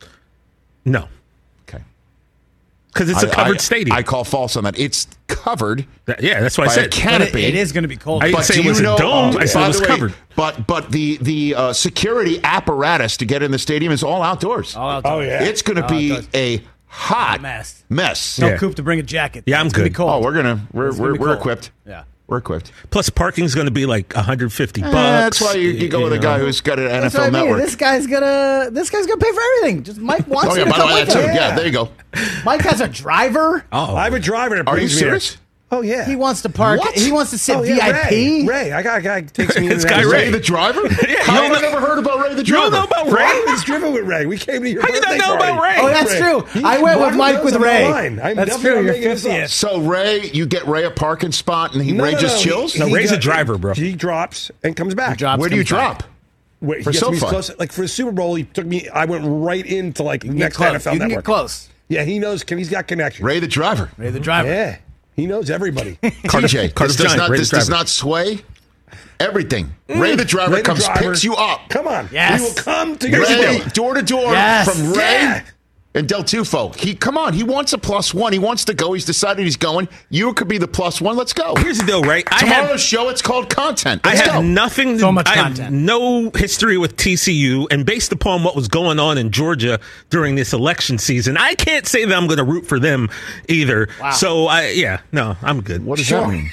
[0.84, 1.08] No,
[1.68, 1.84] Okay.
[2.92, 3.96] because it's a I- covered I- stadium.
[3.96, 4.80] I call false on that.
[4.80, 6.86] It's covered That- yeah, that's why I said.
[6.86, 7.44] But canopy.
[7.46, 8.24] it, it is going to be cold.
[8.24, 9.38] I didn't But say it was you a know, dome.
[9.38, 10.14] I said it was the way, covered.
[10.36, 14.76] But but the the uh, security apparatus to get in the stadium is all outdoors.
[14.76, 15.44] All out Oh yeah.
[15.44, 16.28] It's going to Oh, be outdoors.
[16.34, 17.84] a hot Mess.
[17.90, 18.38] Mess.
[18.38, 18.58] Tell Yeah.
[18.58, 19.44] Coop to bring a jacket.
[19.46, 19.98] Yeah, I'm it's Gonna be good.
[19.98, 20.12] cold.
[20.12, 21.40] Oh, we're gonna we're It's gonna we're, be we're cold.
[21.40, 21.72] equipped.
[21.86, 22.04] Yeah.
[22.30, 22.72] We're equipped.
[22.92, 24.94] Plus, parking's going to be like 150 bucks.
[24.94, 27.24] Eh, that's why you, you go with a guy who's got an That's NFL what
[27.28, 27.44] I mean.
[27.46, 27.62] network.
[27.62, 28.70] This guy's gonna.
[28.72, 29.84] This guy's gonna pay for everything.
[29.84, 31.28] Just Mike wants oh you yeah, to by the way, with that too.
[31.28, 31.36] him.
[31.36, 31.90] Yeah, there you go.
[32.46, 33.66] Mike has a driver.
[33.72, 34.56] Oh, I have a driver.
[34.58, 35.20] That Are you brings me there.
[35.20, 35.38] serious?
[35.72, 36.04] Oh yeah.
[36.06, 36.80] He wants to park.
[36.80, 36.98] What?
[36.98, 38.10] He wants to sit oh, yeah, VIP.
[38.12, 38.46] Ray.
[38.46, 39.68] Ray, I got a guy takes me.
[39.68, 40.02] in It's and Guy.
[40.02, 40.26] Ray.
[40.26, 40.82] Ray the driver?
[41.08, 42.72] Yeah, How you have I know- never heard about Ray the You driver?
[42.72, 43.44] don't know about Ray Ray?
[43.52, 44.26] was driven with Ray.
[44.26, 45.52] We came to your How you birthday not know party.
[45.52, 45.76] about Ray?
[45.80, 46.42] Oh, that's true.
[46.60, 47.86] He- I went with Mike knows with I'm Ray.
[47.88, 48.74] I'm That's definitely true.
[48.74, 49.50] not You're making 50th.
[49.50, 52.52] So Ray, you get Ray a parking spot and he No, Ray no, just no.
[52.52, 52.74] chills?
[52.74, 53.74] He- No, he Ray's a got- driver, bro.
[53.76, 55.20] He drops and comes back.
[55.20, 56.02] drops, Where do you drop?
[56.62, 57.30] Wait, For he gets me SoFi.
[57.30, 57.52] close.
[57.60, 58.90] Like for the Super Bowl, he took me.
[58.90, 60.72] I went right into like You next close.
[60.84, 61.26] NFL You can network.
[61.26, 61.70] get close.
[61.88, 62.44] Yeah, he knows.
[62.48, 63.24] He's got connections.
[63.24, 63.90] Ray the driver.
[63.98, 64.50] Ray the driver.
[64.50, 64.78] Yeah,
[65.20, 65.96] he knows everybody.
[66.04, 68.40] TJ, Carter's this does not this does not sway
[69.20, 69.76] everything.
[69.88, 70.00] Mm.
[70.02, 71.00] Ray the driver Ray the comes, driver.
[71.02, 71.70] picks you up.
[71.70, 72.10] Come on.
[72.12, 72.40] Yes.
[72.42, 74.68] We will come to your Ray, door to door Yes.
[74.70, 75.44] from Ray Yeah.
[76.00, 76.76] And Del Tufo.
[76.76, 78.34] He come on, he wants a plus one.
[78.34, 78.94] He wants to go.
[78.94, 79.88] He's decided he's going.
[80.10, 81.16] You could be the plus one.
[81.18, 81.56] Let's go.
[81.58, 82.28] Here's the deal, right?
[82.32, 84.02] I Tomorrow's have, show, it's called content.
[84.04, 84.42] I Let's have go.
[84.42, 84.98] nothing.
[84.98, 85.76] So much I have content.
[85.76, 90.54] no history with TCU, and based upon what was going on in Georgia during this
[90.54, 93.10] election season, I can't say that I'm going to root for them
[93.48, 93.90] either.
[94.02, 94.12] Wow.
[94.12, 95.86] So, I yeah, no, I'm good.
[95.86, 96.22] What does Sure.
[96.22, 96.50] that mean?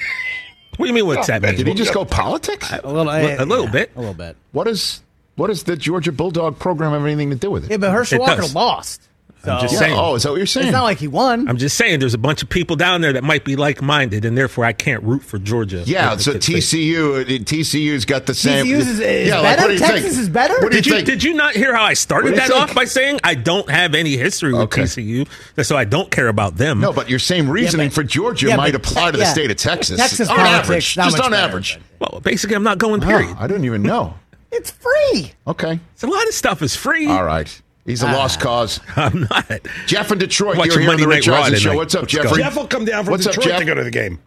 [0.76, 1.06] What do you mean?
[1.06, 1.54] What's that mean?
[1.54, 2.70] Did he just go politics?
[2.70, 3.92] A little, A little yeah, bit.
[3.96, 4.36] A little bit.
[4.52, 5.02] What is
[5.36, 7.70] what does the Georgia Bulldog program have anything to do with it?
[7.70, 8.54] Yeah, but Herschel It Walker does.
[8.54, 9.02] lost.
[9.46, 9.94] So I'm just Yeah, saying.
[9.96, 10.66] Oh, is that what you're saying?
[10.66, 11.48] it's not like he won.
[11.48, 14.36] I'm just saying, there's a bunch of people down there that might be like-minded, and
[14.36, 15.84] therefore I can't root for Georgia.
[15.86, 18.66] yeah, so TCU, TCU's got the same.
[18.66, 19.62] TCU's is- is yeah, better?
[19.62, 20.18] what do you Texas think?
[20.22, 20.54] is better?
[20.60, 21.06] What do you Did you think?
[21.06, 22.60] did you not hear how I started that think?
[22.60, 24.82] off by saying I don't have any history with Okay.
[24.82, 25.28] TCU,
[25.64, 26.80] so I don't care about them.
[26.80, 29.32] No, but your same reasoning but- for Georgia yeah, might but apply to the yeah.
[29.32, 29.96] state of Texas.
[29.98, 31.78] Texas on politics, average, not just on better, average.
[32.00, 33.00] well, basically I'm not going.
[33.00, 33.36] Period.
[33.38, 34.14] I didn't even know.
[34.50, 35.32] It's free.
[35.46, 37.06] Okay, So a lot of stuff is free.
[37.08, 37.60] all right.
[37.86, 38.42] He's a lost ah.
[38.42, 38.80] cause.
[38.96, 39.50] I'm not.
[39.86, 41.76] Jeff in Detroit, Watch you're here on the Rich Eisen Show.
[41.76, 42.22] What's up, Let's go.
[42.24, 42.42] Jeffrey?
[42.42, 43.60] Jeff will come down from What's up, Detroit Jeff?
[43.60, 44.18] to go to the game.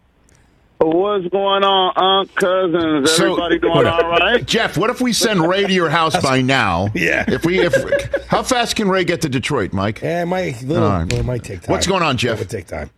[0.82, 3.12] What's going on, Unc, cousins?
[3.12, 4.44] So- Everybody doing all right?
[4.46, 6.88] Jeff, what if we send Ray to your house by now?
[6.94, 7.24] Yeah.
[7.28, 10.00] If we, if how fast can Ray get to Detroit, Mike?
[10.00, 11.12] Yeah, it might, little, All right.
[11.12, 11.72] well, it might take time.
[11.72, 12.36] What's going on, Jeff?
[12.38, 12.88] It would take time.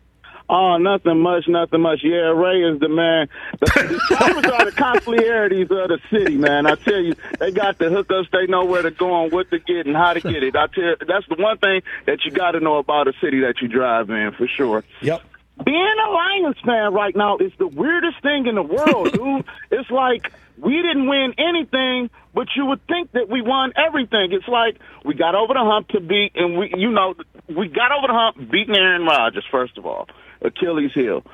[0.55, 2.01] Oh, nothing much, nothing much.
[2.05, 3.27] Yeah, Ray is the man.
[3.59, 6.67] The, the drivers are the consiglierities of the city, man.
[6.67, 8.31] I tell you, they got the hookups.
[8.31, 10.55] They know where to go and what to get and how to get it.
[10.55, 13.41] I tell you, that's the one thing that you got to know about a city
[13.41, 14.85] that you drive in, for sure.
[15.01, 15.23] Yep.
[15.65, 19.47] Being a Lions fan right now is the weirdest thing in the world, dude.
[19.71, 24.33] It's like we didn't win anything, but you would think that we won everything.
[24.33, 27.15] It's like we got over the hump to beat, and we, you know,
[27.49, 30.09] we got over the hump beating Aaron Rodgers first of all,
[30.45, 31.25] Achilles heel.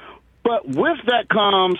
[0.42, 1.78] But with that comes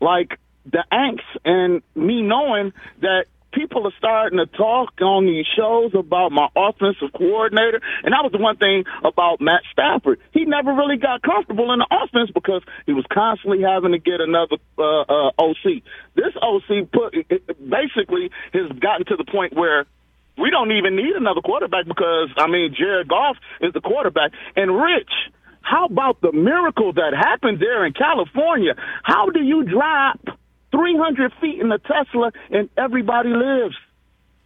[0.00, 5.94] like the angst and me knowing that people are starting to talk on these shows
[5.94, 10.20] about my offensive coordinator, and that was the one thing about Matt Stafford.
[10.32, 14.20] He never really got comfortable in the offense because he was constantly having to get
[14.20, 15.82] another uh, uh, OC.
[16.14, 19.86] This OC put basically has gotten to the point where
[20.36, 24.74] we don't even need another quarterback because I mean Jared Goff is the quarterback, and
[24.74, 25.12] Rich.
[25.64, 28.74] How about the miracle that happened there in California?
[29.02, 30.20] How do you drop
[30.70, 33.74] 300 feet in a Tesla and everybody lives?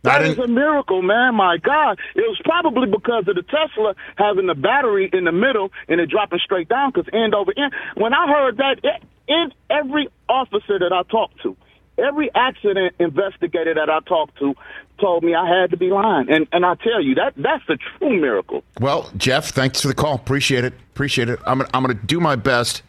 [0.02, 1.34] That is a miracle, man.
[1.34, 1.98] My God.
[2.14, 6.08] It was probably because of the Tesla having the battery in the middle and it
[6.08, 7.72] dropping straight down because end over end.
[7.96, 11.56] When I heard that, it, in every officer that I talked to,
[11.98, 14.54] every accident investigator that I talked to
[15.00, 16.30] told me I had to be lying.
[16.30, 18.62] And and I tell you, that that's the true miracle.
[18.80, 20.14] Well, Jeff, thanks for the call.
[20.14, 20.72] Appreciate it.
[20.94, 21.38] Appreciate it.
[21.46, 22.82] I'm gonna, I'm going to do my best.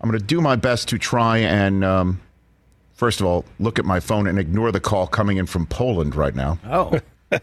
[0.00, 2.20] I'm going to do my best to try and, um,
[2.94, 6.14] first of all, look at my phone and ignore the call coming in from Poland
[6.14, 6.58] right now.
[6.66, 7.00] Oh.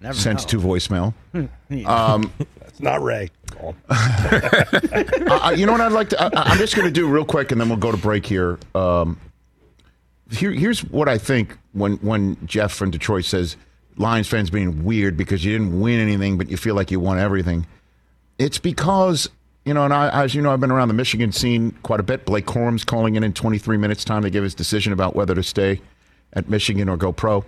[0.00, 0.46] Never Sent know.
[0.46, 1.14] to voicemail.
[1.86, 3.30] Um, That's not Ray.
[3.50, 3.74] Call.
[3.90, 6.22] I, I- you know what I'd like to?
[6.22, 8.58] I, I'm just going to do real quick, and then we'll go to break here.
[8.74, 9.18] Um,
[10.30, 10.50] here.
[10.50, 13.56] Here's what I think when when Jeff from Detroit says
[13.96, 17.18] Lions fans being weird because you didn't win anything, but you feel like you won
[17.18, 17.66] everything.
[18.38, 19.28] It's because
[19.64, 22.02] you know, and I, as you know, I've been around the Michigan scene quite a
[22.02, 22.24] bit.
[22.24, 25.42] Blake Corum's calling in in 23 minutes time to give his decision about whether to
[25.42, 25.82] stay
[26.32, 27.44] at Michigan or go pro.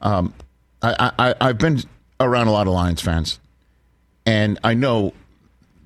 [0.00, 0.34] Um,
[0.82, 1.82] I, I, I've been
[2.20, 3.40] around a lot of Lions fans,
[4.26, 5.14] and I know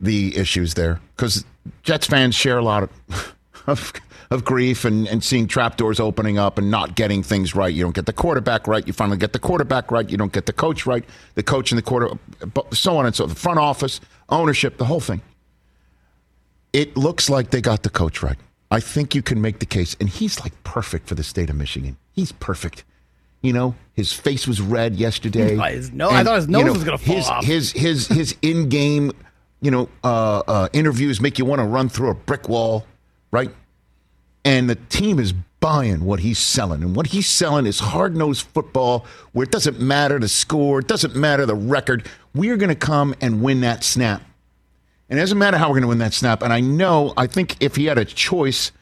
[0.01, 1.45] the issues there because
[1.83, 3.93] Jets fans share a lot of of,
[4.31, 7.73] of grief and, and seeing trapdoors opening up and not getting things right.
[7.73, 8.87] You don't get the quarterback right.
[8.87, 10.09] You finally get the quarterback right.
[10.09, 11.05] You don't get the coach right.
[11.35, 12.11] The coach and the quarter,
[12.73, 13.27] so on and so.
[13.27, 15.21] The front office, ownership, the whole thing.
[16.73, 18.37] It looks like they got the coach right.
[18.71, 21.55] I think you can make the case, and he's like perfect for the state of
[21.55, 21.97] Michigan.
[22.13, 22.85] He's perfect.
[23.41, 25.55] You know, his face was red yesterday.
[25.93, 27.45] No- I thought his nose was gonna fall his, off.
[27.45, 29.13] His his his in-game,
[29.61, 32.87] you know, uh, uh, interviews make you want to run through a brick wall,
[33.31, 33.51] right?
[34.45, 39.07] And the team is buying what he's selling, and what he's selling is hard-nosed football,
[39.33, 42.07] where it doesn't matter the score, it doesn't matter the record.
[42.35, 44.23] We're going to come and win that snap.
[45.09, 46.43] And it doesn't matter how we're going to win that snap.
[46.43, 48.73] And I know, I think if he had a choice,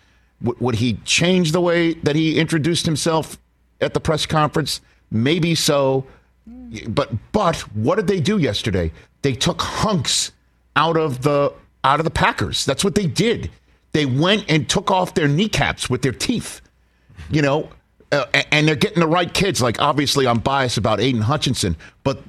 [0.40, 3.38] would, would he change the way that he introduced himself
[3.80, 4.80] at the press conference?
[5.10, 6.04] Maybe so.
[6.88, 8.92] But but what did they do yesterday?
[9.20, 10.32] They took hunks
[10.74, 11.52] out of the
[11.84, 12.64] out of the Packers.
[12.64, 13.50] That's what they did.
[13.92, 16.60] They went and took off their kneecaps with their teeth.
[17.30, 17.68] You know,
[18.10, 19.60] uh, and they're getting the right kids.
[19.62, 22.22] Like obviously, I'm biased about Aidan Hutchinson, but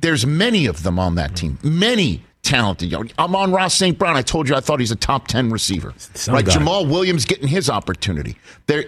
[0.00, 1.58] there's many of them on that team.
[1.62, 2.90] Many talented.
[2.90, 3.98] young- Amon-Ra St.
[3.98, 4.16] Brown.
[4.16, 5.94] I told you I thought he's a top 10 receiver.
[6.14, 6.44] Some Right?
[6.44, 6.52] guy.
[6.54, 8.36] Jamaal Williams getting his opportunity.
[8.66, 8.84] They're,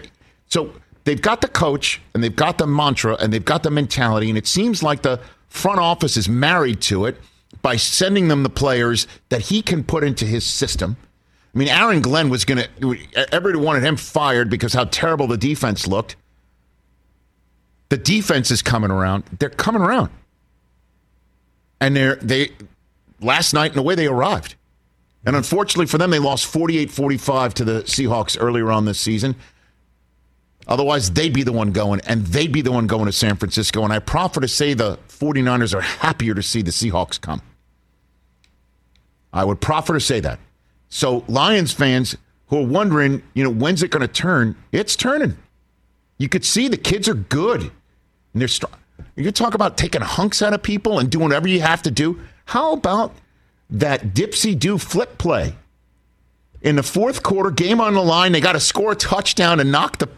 [0.47, 0.73] so
[1.05, 4.29] they've got the coach and they've got the mantra and they've got the mentality.
[4.29, 7.19] And it seems like the front office is married to it
[7.63, 10.97] by sending them the players that he can put into his system.
[11.57, 15.37] I mean, Aaron Glenn was going to, everybody wanted him fired because how terrible the
[15.37, 16.15] defense looked.
[17.89, 19.23] The defense is coming around.
[19.39, 20.11] They're coming around.
[21.81, 22.51] And they're, they,
[23.19, 24.53] last night, in the way they arrived.
[25.25, 29.35] And unfortunately for them, they lost 48 45 to the Seahawks earlier on this season.
[30.67, 33.83] Otherwise, they'd be the one going, and they'd be the one going to San Francisco.
[33.83, 37.41] And I proffer to say the 49ers are happier to see the Seahawks come.
[39.33, 40.37] I would proffer to say that.
[40.89, 42.15] So, Lions fans
[42.47, 44.55] who are wondering, you know, when's it going to turn?
[44.71, 45.37] It's turning.
[46.17, 47.61] You could see the kids are good.
[47.61, 47.71] And
[48.33, 48.73] they're strong.
[49.15, 52.19] You talk about taking hunks out of people and doing whatever you have to do.
[52.45, 53.13] How about
[53.69, 55.55] that dipsy do flip play?
[56.61, 59.71] In the fourth quarter, game on the line, they got to score a touchdown and
[59.71, 60.09] knock the,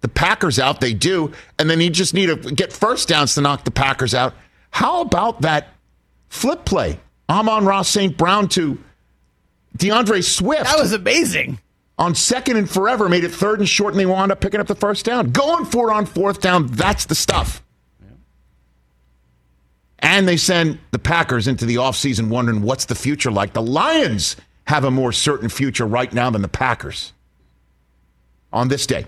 [0.00, 0.80] the Packers out.
[0.80, 1.32] They do.
[1.58, 4.34] And then you just need to get first downs to knock the Packers out.
[4.70, 5.68] How about that
[6.28, 6.98] flip play?
[7.28, 8.16] Amon-Ra St.
[8.16, 8.78] Brown to
[9.76, 10.64] D'Andre Swift.
[10.64, 11.58] That was amazing.
[11.96, 14.66] On second and forever, made it third and short, and they wound up picking up
[14.66, 15.30] the first down.
[15.30, 17.62] Going for it on fourth down, that's the stuff.
[20.00, 23.52] And they send the Packers into the offseason wondering what's the future like.
[23.52, 27.12] The Lions have a more certain future right now than the Packers
[28.52, 29.06] on this day.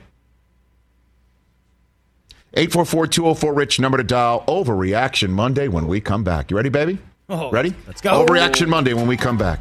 [2.56, 4.44] 844-204-RICH, number to dial.
[4.48, 6.50] Overreaction Monday when we come back.
[6.50, 6.98] You ready, baby?
[7.28, 7.74] Oh, ready?
[7.86, 8.24] let's go.
[8.24, 9.60] Overreaction Monday when we come back.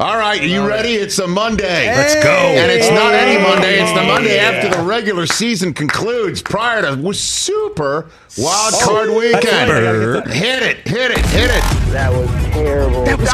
[0.00, 0.90] All right, are you ready?
[0.90, 1.86] It's a Monday.
[1.86, 2.30] Let's go.
[2.30, 3.80] And it's not any Monday.
[3.82, 10.30] It's the Monday after the regular season concludes, prior to super wild oh, card weekend.
[10.32, 11.62] Hit it, hit it, hit it.
[11.90, 13.06] That was terrible.
[13.06, 13.28] That was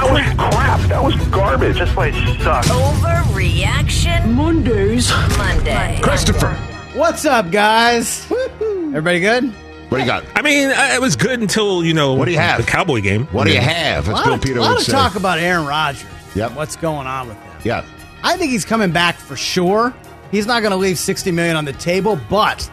[0.54, 0.80] crap.
[0.88, 1.78] That was garbage.
[1.78, 2.70] This place sucks.
[2.70, 5.10] Overreaction Mondays.
[5.36, 5.98] Monday.
[6.00, 6.54] Christopher.
[6.94, 8.24] What's up, guys?
[8.32, 9.52] Everybody good?
[9.90, 10.24] What do you got?
[10.34, 12.64] I mean, it was good until, you know, What do you have?
[12.64, 13.26] the Cowboy game.
[13.26, 14.08] What do you have?
[14.08, 14.92] A As lot, Bill of, Peter lot would of say.
[14.92, 16.06] talk about Aaron Rodgers.
[16.34, 16.52] Yep.
[16.52, 17.52] What's going on with him?
[17.64, 17.84] Yeah.
[18.22, 19.94] I think he's coming back for sure.
[20.30, 22.70] He's not going to leave 60 million on the table, but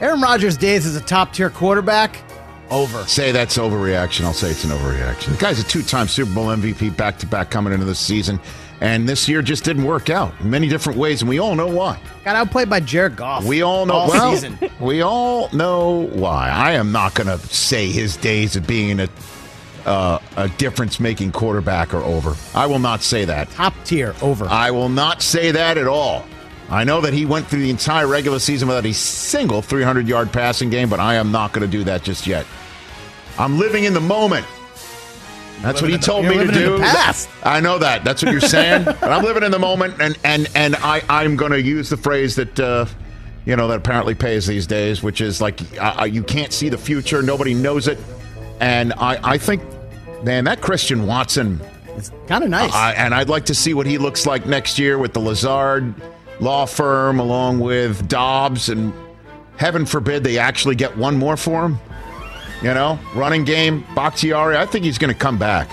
[0.00, 2.22] Aaron Rodgers' days as a top tier quarterback
[2.70, 3.04] over.
[3.04, 4.24] Say that's overreaction.
[4.24, 5.32] I'll say it's an overreaction.
[5.32, 8.40] The guy's a two-time Super Bowl MVP back-to-back coming into the season,
[8.80, 11.66] and this year just didn't work out in many different ways, and we all know
[11.66, 11.98] why.
[12.24, 13.44] Got outplayed by Jared Goff.
[13.44, 13.94] We all know.
[13.94, 14.58] all well, season.
[14.80, 16.48] we all know why.
[16.50, 19.08] I am not going to say his days of being a
[19.86, 22.34] uh, a difference-making quarterback or over.
[22.54, 23.48] I will not say that.
[23.50, 24.46] Top tier over.
[24.46, 26.24] I will not say that at all.
[26.68, 30.68] I know that he went through the entire regular season without a single 300-yard passing
[30.68, 32.44] game, but I am not going to do that just yet.
[33.38, 34.44] I'm living in the moment.
[35.62, 36.78] That's what he in the- told me to do.
[37.44, 38.04] I know that.
[38.04, 38.84] That's what you're saying.
[38.84, 41.96] but I'm living in the moment, and and and I I'm going to use the
[41.96, 42.84] phrase that uh,
[43.46, 46.76] you know that apparently pays these days, which is like uh, you can't see the
[46.76, 47.98] future, nobody knows it,
[48.60, 49.62] and I I think,
[50.26, 51.60] man, that Christian Watson,
[51.96, 52.72] It's kind of nice.
[52.74, 55.94] I, and I'd like to see what he looks like next year with the Lazard
[56.40, 58.92] law firm, along with Doubs, and
[59.56, 61.78] heaven forbid they actually get one more for him.
[62.62, 64.56] You know, running game, Bakhtiari.
[64.56, 65.68] I think he's going to come back.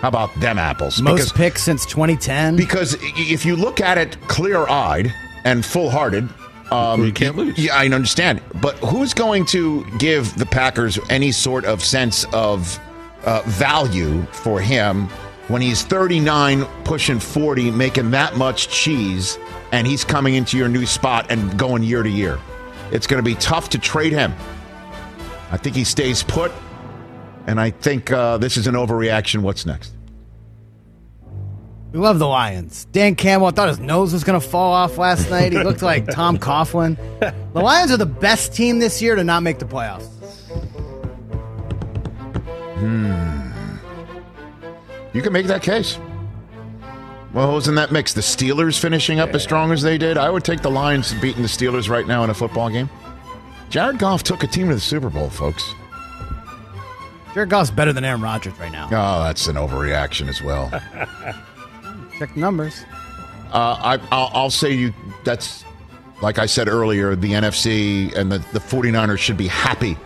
[0.00, 1.00] How about them apples?
[1.02, 2.56] Most picks since 2010.
[2.56, 5.12] Because if you look at it clear-eyed
[5.44, 6.26] and full-hearted,
[6.72, 7.58] um, You can't lose.
[7.58, 8.40] Yeah, I understand.
[8.62, 12.78] But who's going to give the Packers any sort of sense of
[13.24, 15.08] uh, value for him
[15.48, 19.38] when he's 39, pushing 40, making that much cheese,
[19.72, 22.38] and he's coming into your new spot and going year to year?
[22.92, 24.32] It's going to be tough to trade him.
[25.50, 26.52] I think he stays put,
[27.46, 29.42] and I think uh, this is an overreaction.
[29.42, 29.92] What's next?
[31.92, 32.84] We love the Lions.
[32.92, 35.52] Dan Campbell, I thought his nose was going to fall off last night.
[35.52, 36.96] He looked like Tom Coughlin.
[37.18, 40.08] The Lions are the best team this year to not make the playoffs.
[45.12, 45.98] You can make that case.
[47.32, 48.12] Well, who's in that mix?
[48.12, 50.16] The Steelers finishing up as strong as they did?
[50.16, 52.90] I would take the Lions beating the Steelers right now in a football game.
[53.68, 55.74] Jared Goff took a team to the Super Bowl, folks.
[57.34, 58.86] Jared Goff's better than Aaron Rodgers right now.
[58.86, 60.70] Oh, that's an overreaction as well.
[62.18, 62.84] Check the numbers.
[63.52, 64.92] Uh, I, I'll, I'll say you
[65.24, 65.64] that's
[66.22, 69.96] like I said earlier, the NFC and the, the 49ers should be happy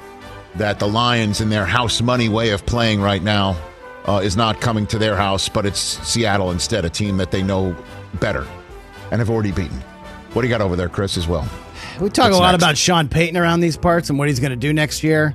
[0.57, 3.57] that the Lions in their house money way of playing right now
[4.07, 7.43] uh, is not coming to their house, but it's Seattle instead, a team that they
[7.43, 7.77] know
[8.21, 8.47] better
[9.11, 9.81] and have already beaten.
[10.33, 11.49] What do you got over there, Chris, as well?
[12.01, 12.63] We talk What's a lot next?
[12.63, 15.35] about Sean Payton around these parts and what he's going to do next year.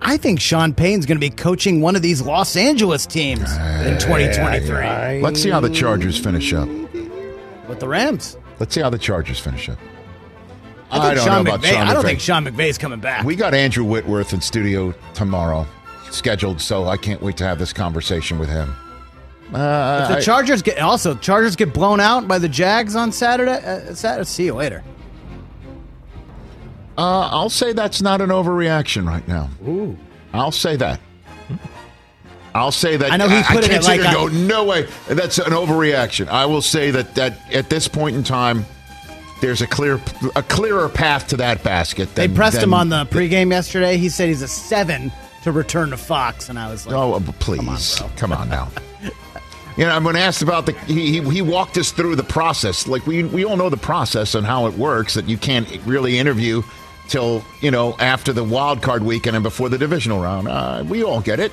[0.00, 3.40] I think Sean Payton's going to be coaching one of these Los Angeles teams
[3.84, 6.68] in 2023 Let's see how the Chargers finish up.
[7.68, 8.36] with the Rams.
[8.58, 9.78] Let's see how the Chargers finish up.
[11.00, 13.24] I, think don't Sean know about McVay, Sean I don't think Sean McVay's coming back.
[13.24, 15.66] We got Andrew Whitworth in studio tomorrow
[16.10, 18.74] scheduled, so I can't wait to have this conversation with him.
[19.54, 23.12] Uh, if the I- Chargers get also Chargers get blown out by the Jags on
[23.12, 24.82] Saturday, uh, Saturday see you later.
[26.96, 29.48] Uh, I'll say that's not an overreaction right now.
[29.66, 29.96] Ooh.
[30.34, 31.00] I'll say that.
[32.54, 33.10] I'll say that.
[33.10, 34.86] I know he I, put it can't at sit like a- no way.
[35.08, 36.28] That's an overreaction.
[36.28, 38.66] I will say that that at this point in time,
[39.42, 40.00] there's a clear
[40.36, 42.14] a clearer path to that basket.
[42.14, 43.98] They pressed than- him on the pregame yesterday.
[43.98, 45.12] He said he's a seven
[45.42, 48.70] to return to Fox, and I was like, Oh, please, come on, now.
[49.74, 52.86] You know, I'm when asked about the, he, he, he walked us through the process.
[52.86, 55.14] Like we we all know the process and how it works.
[55.14, 56.62] That you can't really interview
[57.08, 60.46] till you know after the wild card weekend and before the divisional round.
[60.46, 61.52] Uh, we all get it,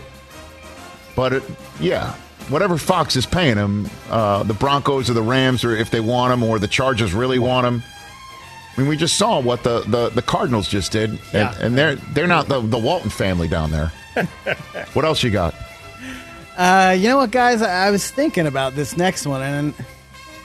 [1.16, 1.44] but it,
[1.80, 2.14] yeah,
[2.50, 6.34] whatever Fox is paying him, uh, the Broncos or the Rams, or if they want
[6.34, 7.84] him, or the Chargers really want him.
[8.76, 11.56] I mean, we just saw what the, the, the Cardinals just did, and, Yeah.
[11.60, 13.91] and they're they're not the, the Walton family down there.
[14.93, 15.54] what else you got?
[16.58, 17.62] Uh, you know what, guys?
[17.62, 19.74] I, was thinking about this next one, and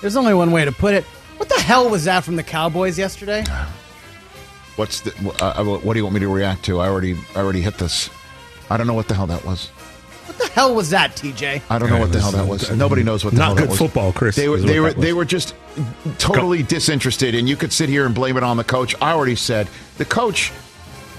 [0.00, 1.04] there's only one way to put it.
[1.38, 3.44] What the hell was that from the Cowboys yesterday?
[4.76, 5.12] What's the?
[5.40, 6.80] Uh, uh, what do you want me to react to?
[6.80, 8.10] I already I already hit this.
[8.70, 9.70] I don't know what the hell that was.
[10.36, 11.62] What the hell was that, TJ?
[11.70, 12.70] I don't know what the hell that was.
[12.70, 13.80] Nobody knows what the Not hell good that was.
[13.80, 15.04] Not good football, Chris, They were is they were that was.
[15.04, 15.54] they were just
[16.18, 18.94] totally disinterested, and you could sit here and blame it on the coach.
[19.00, 19.68] I already said
[19.98, 20.52] the coach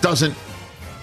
[0.01, 0.33] doesn't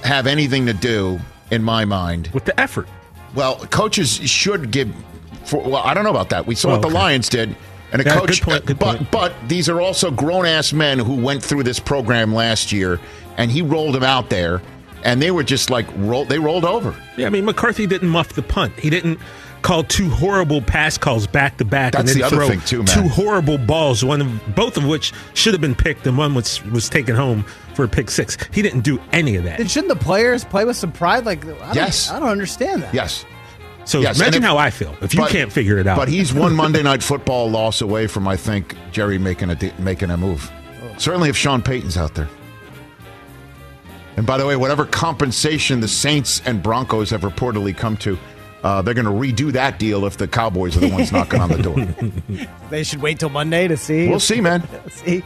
[0.04, 2.88] have anything to do, in my mind, with the effort.
[3.34, 4.92] Well, coaches should give.
[5.44, 6.46] For, well, I don't know about that.
[6.46, 6.96] We saw what the okay.
[6.96, 7.56] Lions did,
[7.92, 8.28] and a Yeah, coach.
[8.40, 9.10] good point, good but point.
[9.10, 13.00] but these are also grown ass men who went through this program last year,
[13.38, 14.60] and he rolled them out there,
[15.04, 16.24] and they were just like roll.
[16.24, 16.94] They rolled over.
[17.16, 18.72] Yeah, I mean McCarthy didn't muff the punt.
[18.78, 19.18] He didn't
[19.62, 22.60] call two horrible pass calls back to back, and That's then the other throw thing,
[22.62, 22.86] too, man.
[22.86, 24.04] two horrible balls.
[24.04, 27.44] One of both of which should have been picked, and one was was taken home
[27.74, 28.36] for a pick six.
[28.52, 29.58] He didn't do any of that.
[29.58, 31.24] Then shouldn't the players play with some pride?
[31.24, 32.10] Like, I don't, Yes.
[32.10, 32.92] I don't understand that.
[32.92, 33.24] Yes.
[33.84, 35.96] So Yes, imagine if- how I feel if you but- can't figure it out.
[35.96, 40.10] But he's one Monday Night Football loss away from, I think, Jerry making a making
[40.10, 40.50] a move.
[40.84, 40.94] Oh.
[40.98, 42.28] Certainly, if Sean Payton's out there.
[44.16, 48.18] And by the way, whatever compensation the Saints and Broncos have reportedly come to,
[48.62, 51.48] uh, they're going to redo that deal if the Cowboys are the ones knocking on
[51.48, 52.46] the door.
[52.70, 54.08] They should wait till Monday to see.
[54.08, 54.62] We'll see, man.
[54.90, 55.20] see.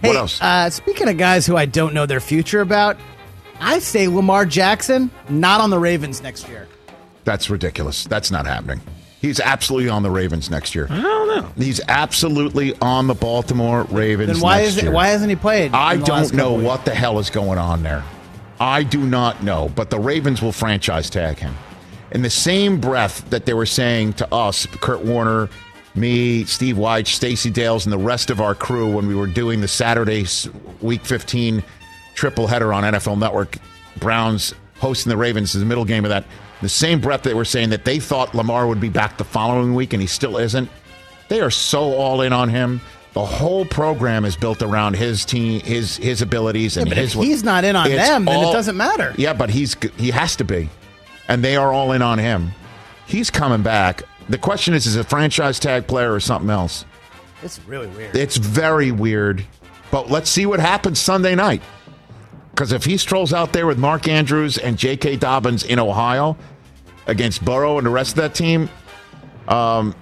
[0.00, 0.40] What Hey, else?
[0.42, 2.96] Uh, speaking of guys who I don't know their future about,
[3.60, 6.68] I say Lamar Jackson not on the Ravens next year.
[7.24, 8.04] That's ridiculous.
[8.04, 8.80] That's not happening.
[9.24, 10.86] He's absolutely on the Ravens next year.
[10.90, 11.50] I don't know.
[11.56, 14.34] He's absolutely on the Baltimore Ravens.
[14.34, 14.92] Then why next is it, year.
[14.92, 15.72] why hasn't he played?
[15.72, 16.66] I don't know couple weeks?
[16.66, 18.04] what the hell is going on there.
[18.60, 21.56] I do not know, but the Ravens will franchise tag him.
[22.10, 25.48] In the same breath that they were saying to us, Kurt Warner,
[25.94, 29.62] me, Steve White, Stacey Dales, and the rest of our crew when we were doing
[29.62, 30.26] the Saturday
[30.82, 31.64] Week 15
[32.14, 33.56] triple header on NFL Network,
[33.96, 36.26] Browns hosting the Ravens is the middle game of that.
[36.62, 39.74] The same breath they were saying that they thought Lamar would be back the following
[39.74, 40.68] week, and he still isn't.
[41.28, 42.80] They are so all in on him.
[43.12, 47.14] The whole program is built around his team, his his abilities, and Yeah, but his.
[47.14, 49.14] if he's not in on them, then it doesn't matter.
[49.16, 50.68] Yeah, but he's he has to be,
[51.28, 52.50] and they are all in on him.
[53.06, 54.02] He's coming back.
[54.28, 56.84] The question is, is a franchise tag player or something else?
[57.42, 58.16] It's really weird.
[58.16, 59.44] It's very weird,
[59.90, 61.62] but let's see what happens Sunday night.
[62.54, 65.16] Because if he strolls out there with Mark Andrews and J.K.
[65.16, 66.36] Dobbins in Ohio
[67.08, 68.70] against Burrow and the rest of that team,
[69.48, 69.92] um,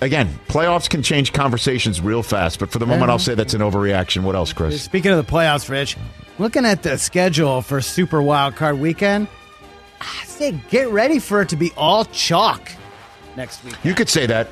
[0.00, 2.60] again, playoffs can change conversations real fast.
[2.60, 4.22] But for the moment, I'll say that's an overreaction.
[4.22, 4.80] What else, Chris?
[4.80, 5.96] Speaking of the playoffs, Rich,
[6.38, 9.26] looking at the schedule for Super Wild Card Weekend,
[10.00, 12.70] I say get ready for it to be all chalk
[13.36, 13.74] next week.
[13.82, 14.46] You could say that.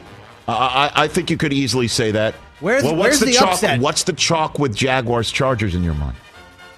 [0.49, 2.35] I, I, I think you could easily say that.
[2.59, 3.49] Where's- well, what's where's the, the chalk?
[3.53, 3.79] upset?
[3.81, 6.17] What's the chalk with Jaguars Chargers in your mind?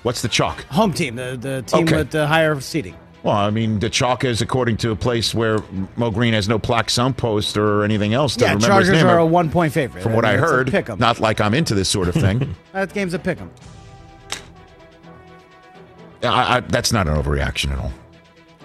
[0.03, 0.62] What's the chalk?
[0.66, 1.96] Home team, the, the team Okay.
[1.96, 2.96] with the higher seating.
[3.24, 5.59] Well, I mean, the chalk is according to a place where
[5.96, 9.07] Moe Greene has no plaque signpost or anything else to Yeah, remember his Chargers name.
[9.07, 10.03] are a one point favorite.
[10.03, 10.99] From what I mean, it's a heard, pick 'em.
[11.01, 12.55] not like I'm into this sort of thing.
[12.72, 13.51] That game's a pick 'em.
[16.22, 17.92] I, I, that's not an overreaction at all.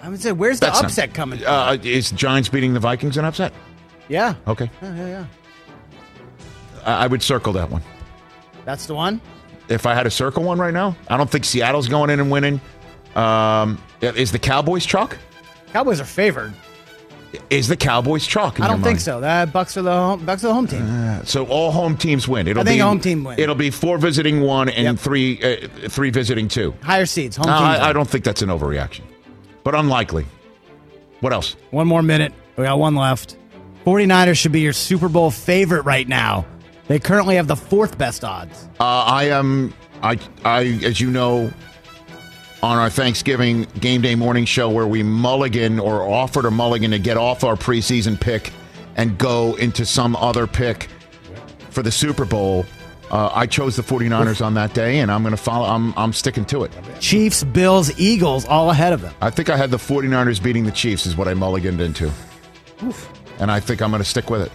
[0.02, 1.38] I would say, where's the That's not- upset coming?
[1.40, 1.48] from?
[1.48, 3.52] Uh, is Giants beating the Vikings an upset?
[4.08, 4.34] yeah.
[4.46, 5.24] Okay, yeah, yeah, yeah.
[6.84, 7.82] I, I would circle that one.
[8.64, 9.20] That's the one.
[9.68, 12.30] If I had to circle one right now, I don't think Seattle's going in and
[12.30, 12.60] winning.
[13.14, 15.16] Um, is the Cowboys chalk?
[15.72, 16.52] Cowboys are favored.
[17.50, 18.60] Is the Cowboys chalk?
[18.60, 19.00] I don't think mind?
[19.02, 19.20] so.
[19.20, 20.82] That Bucks are the home, Bucks are the home team.
[20.82, 22.46] Uh, So all home teams win.
[22.46, 23.40] It'll I think be home team win.
[23.40, 24.98] It'll be four visiting one and Yep.
[24.98, 26.74] three uh, three visiting two.
[26.82, 27.36] Higher seeds.
[27.36, 27.58] Home teams.
[27.58, 29.02] I, I don't think that's an overreaction,
[29.64, 30.26] but unlikely.
[31.20, 31.56] What else?
[31.70, 32.32] One more minute.
[32.56, 33.36] We got one left.
[33.84, 36.46] 49ers should be your Super Bowl favorite right now.
[36.86, 38.68] They currently have the fourth best odds.
[38.78, 39.72] Uh, I am.
[40.02, 40.18] I.
[40.44, 40.80] I.
[40.84, 41.50] As you know,
[42.62, 46.98] on our Thanksgiving game day morning show, where we mulligan or offered a mulligan to
[46.98, 48.52] get off our preseason pick
[48.96, 50.88] and go into some other pick
[51.70, 52.64] for the Super Bowl.
[53.10, 55.66] Uh, I chose the 49ers on that day, and I'm going to follow.
[55.66, 55.94] I'm.
[55.96, 56.72] I'm sticking to it.
[57.00, 59.14] Chiefs, Bills, Eagles, all ahead of them.
[59.22, 62.10] I think I had the 49ers beating the Chiefs is what I mulliganed into.
[63.38, 64.52] And I think I'm going to stick with it.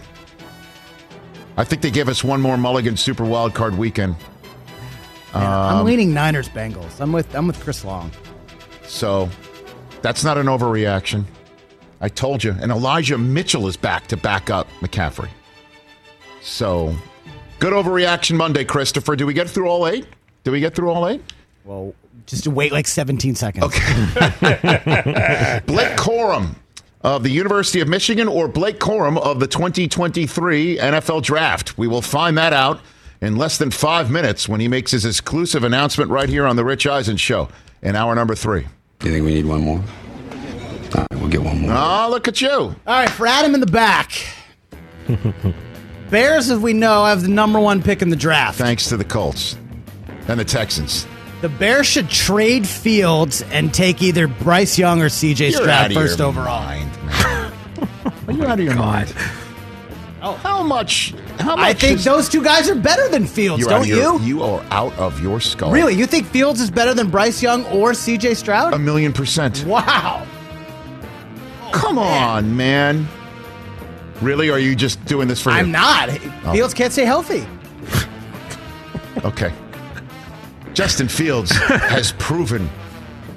[1.56, 4.16] I think they gave us one more mulligan Super Wild Card weekend.
[5.34, 7.00] Man, I'm Um, leaning Niners, Bengals.
[7.00, 8.10] I'm with I'm with Chris Long.
[8.86, 9.28] So
[10.02, 11.24] that's not an overreaction.
[12.00, 12.56] I told you.
[12.60, 15.28] And Elijah Mitchell is back to back up McCaffrey.
[16.42, 16.94] So,
[17.58, 19.14] good overreaction Monday, Christopher.
[19.14, 20.06] Do we get through all eight?
[20.42, 21.22] Do we get through all eight?
[21.66, 21.94] Well,
[22.26, 23.64] just wait like 17 seconds.
[23.66, 23.78] Okay.
[25.66, 26.54] Blake Corum
[27.02, 31.78] of the University of Michigan or Blake Corum of the 2023 NFL Draft.
[31.78, 32.80] We will find that out
[33.20, 36.64] in less than five minutes when he makes his exclusive announcement right here on the
[36.64, 37.48] Rich Eisen Show
[37.82, 38.66] in hour number three.
[38.98, 39.78] Do you think we need one more?
[40.94, 41.72] All right, we'll get one more.
[41.74, 42.50] Oh, look at you.
[42.50, 44.12] All right, for Adam in the back.
[46.10, 48.58] Bears, as we know, have the number one pick in the draft.
[48.58, 49.56] Thanks to the Colts
[50.28, 51.06] and the Texans.
[51.40, 55.90] The Bears should trade Fields and take either Bryce Young or CJ You're Stroud out
[55.90, 56.62] of first your overall.
[58.26, 59.14] Are you out of your mind?
[60.22, 61.14] Oh, how much?
[61.38, 61.64] How much?
[61.64, 64.20] I think is- those two guys are better than Fields, You're don't your- you?
[64.20, 65.72] You are out of your skull.
[65.72, 65.94] Really?
[65.94, 68.74] You think Fields is better than Bryce Young or CJ Stroud?
[68.74, 69.64] A million percent.
[69.64, 70.26] Wow.
[71.72, 73.08] Come oh, on, man.
[74.20, 74.50] Really?
[74.50, 75.50] Are you just doing this for?
[75.50, 75.72] I'm you?
[75.72, 76.10] not.
[76.44, 76.52] Oh.
[76.52, 77.46] Fields can't stay healthy.
[79.24, 79.52] Okay.
[80.74, 82.68] Justin Fields has proven.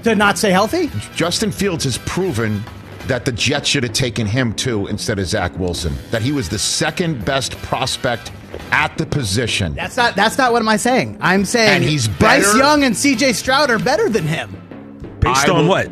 [0.04, 0.90] To not stay healthy?
[1.16, 2.64] Justin Fields has proven
[3.08, 5.94] that the Jets should have taken him too instead of Zach Wilson.
[6.12, 8.32] That he was the second best prospect
[8.72, 9.74] at the position.
[9.76, 11.18] That's not that's not what am I saying.
[11.22, 14.52] I'm saying And he's Bryce better- Young and CJ Stroud are better than him.
[15.20, 15.92] Based I on will- what?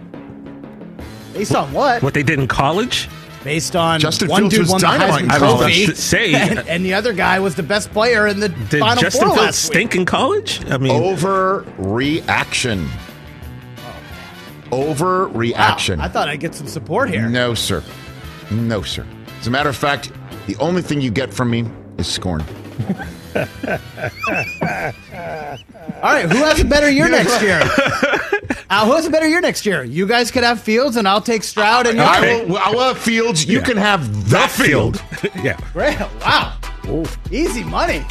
[1.33, 2.03] Based on what?
[2.03, 3.07] What they did in college?
[3.43, 5.59] Based on Justin one Fields dude was won the dynamite in Heisman I was about
[5.61, 8.79] Trophy, to say- and, and the other guy was the best player in the Did
[8.81, 9.73] Final Justin Four Fields last week.
[9.73, 10.63] stink in college?
[10.69, 12.87] I mean, Overreaction.
[14.69, 15.99] Overreaction.
[15.99, 17.27] I thought I'd get some support here.
[17.27, 17.83] No, sir.
[18.51, 19.05] No, sir.
[19.39, 20.11] As a matter of fact,
[20.47, 21.65] the only thing you get from me
[21.97, 22.41] is scorn.
[23.35, 23.45] All
[26.03, 27.59] right, who has a better year next year?
[28.71, 29.83] Uh, who has a better year next year?
[29.83, 31.87] You guys could have Fields, and I'll take Stroud.
[31.87, 33.45] And I will, I will have Fields.
[33.45, 35.03] You can have that field.
[35.43, 35.59] yeah.
[35.73, 35.99] Great.
[36.21, 36.57] Wow.
[37.29, 38.05] Easy money.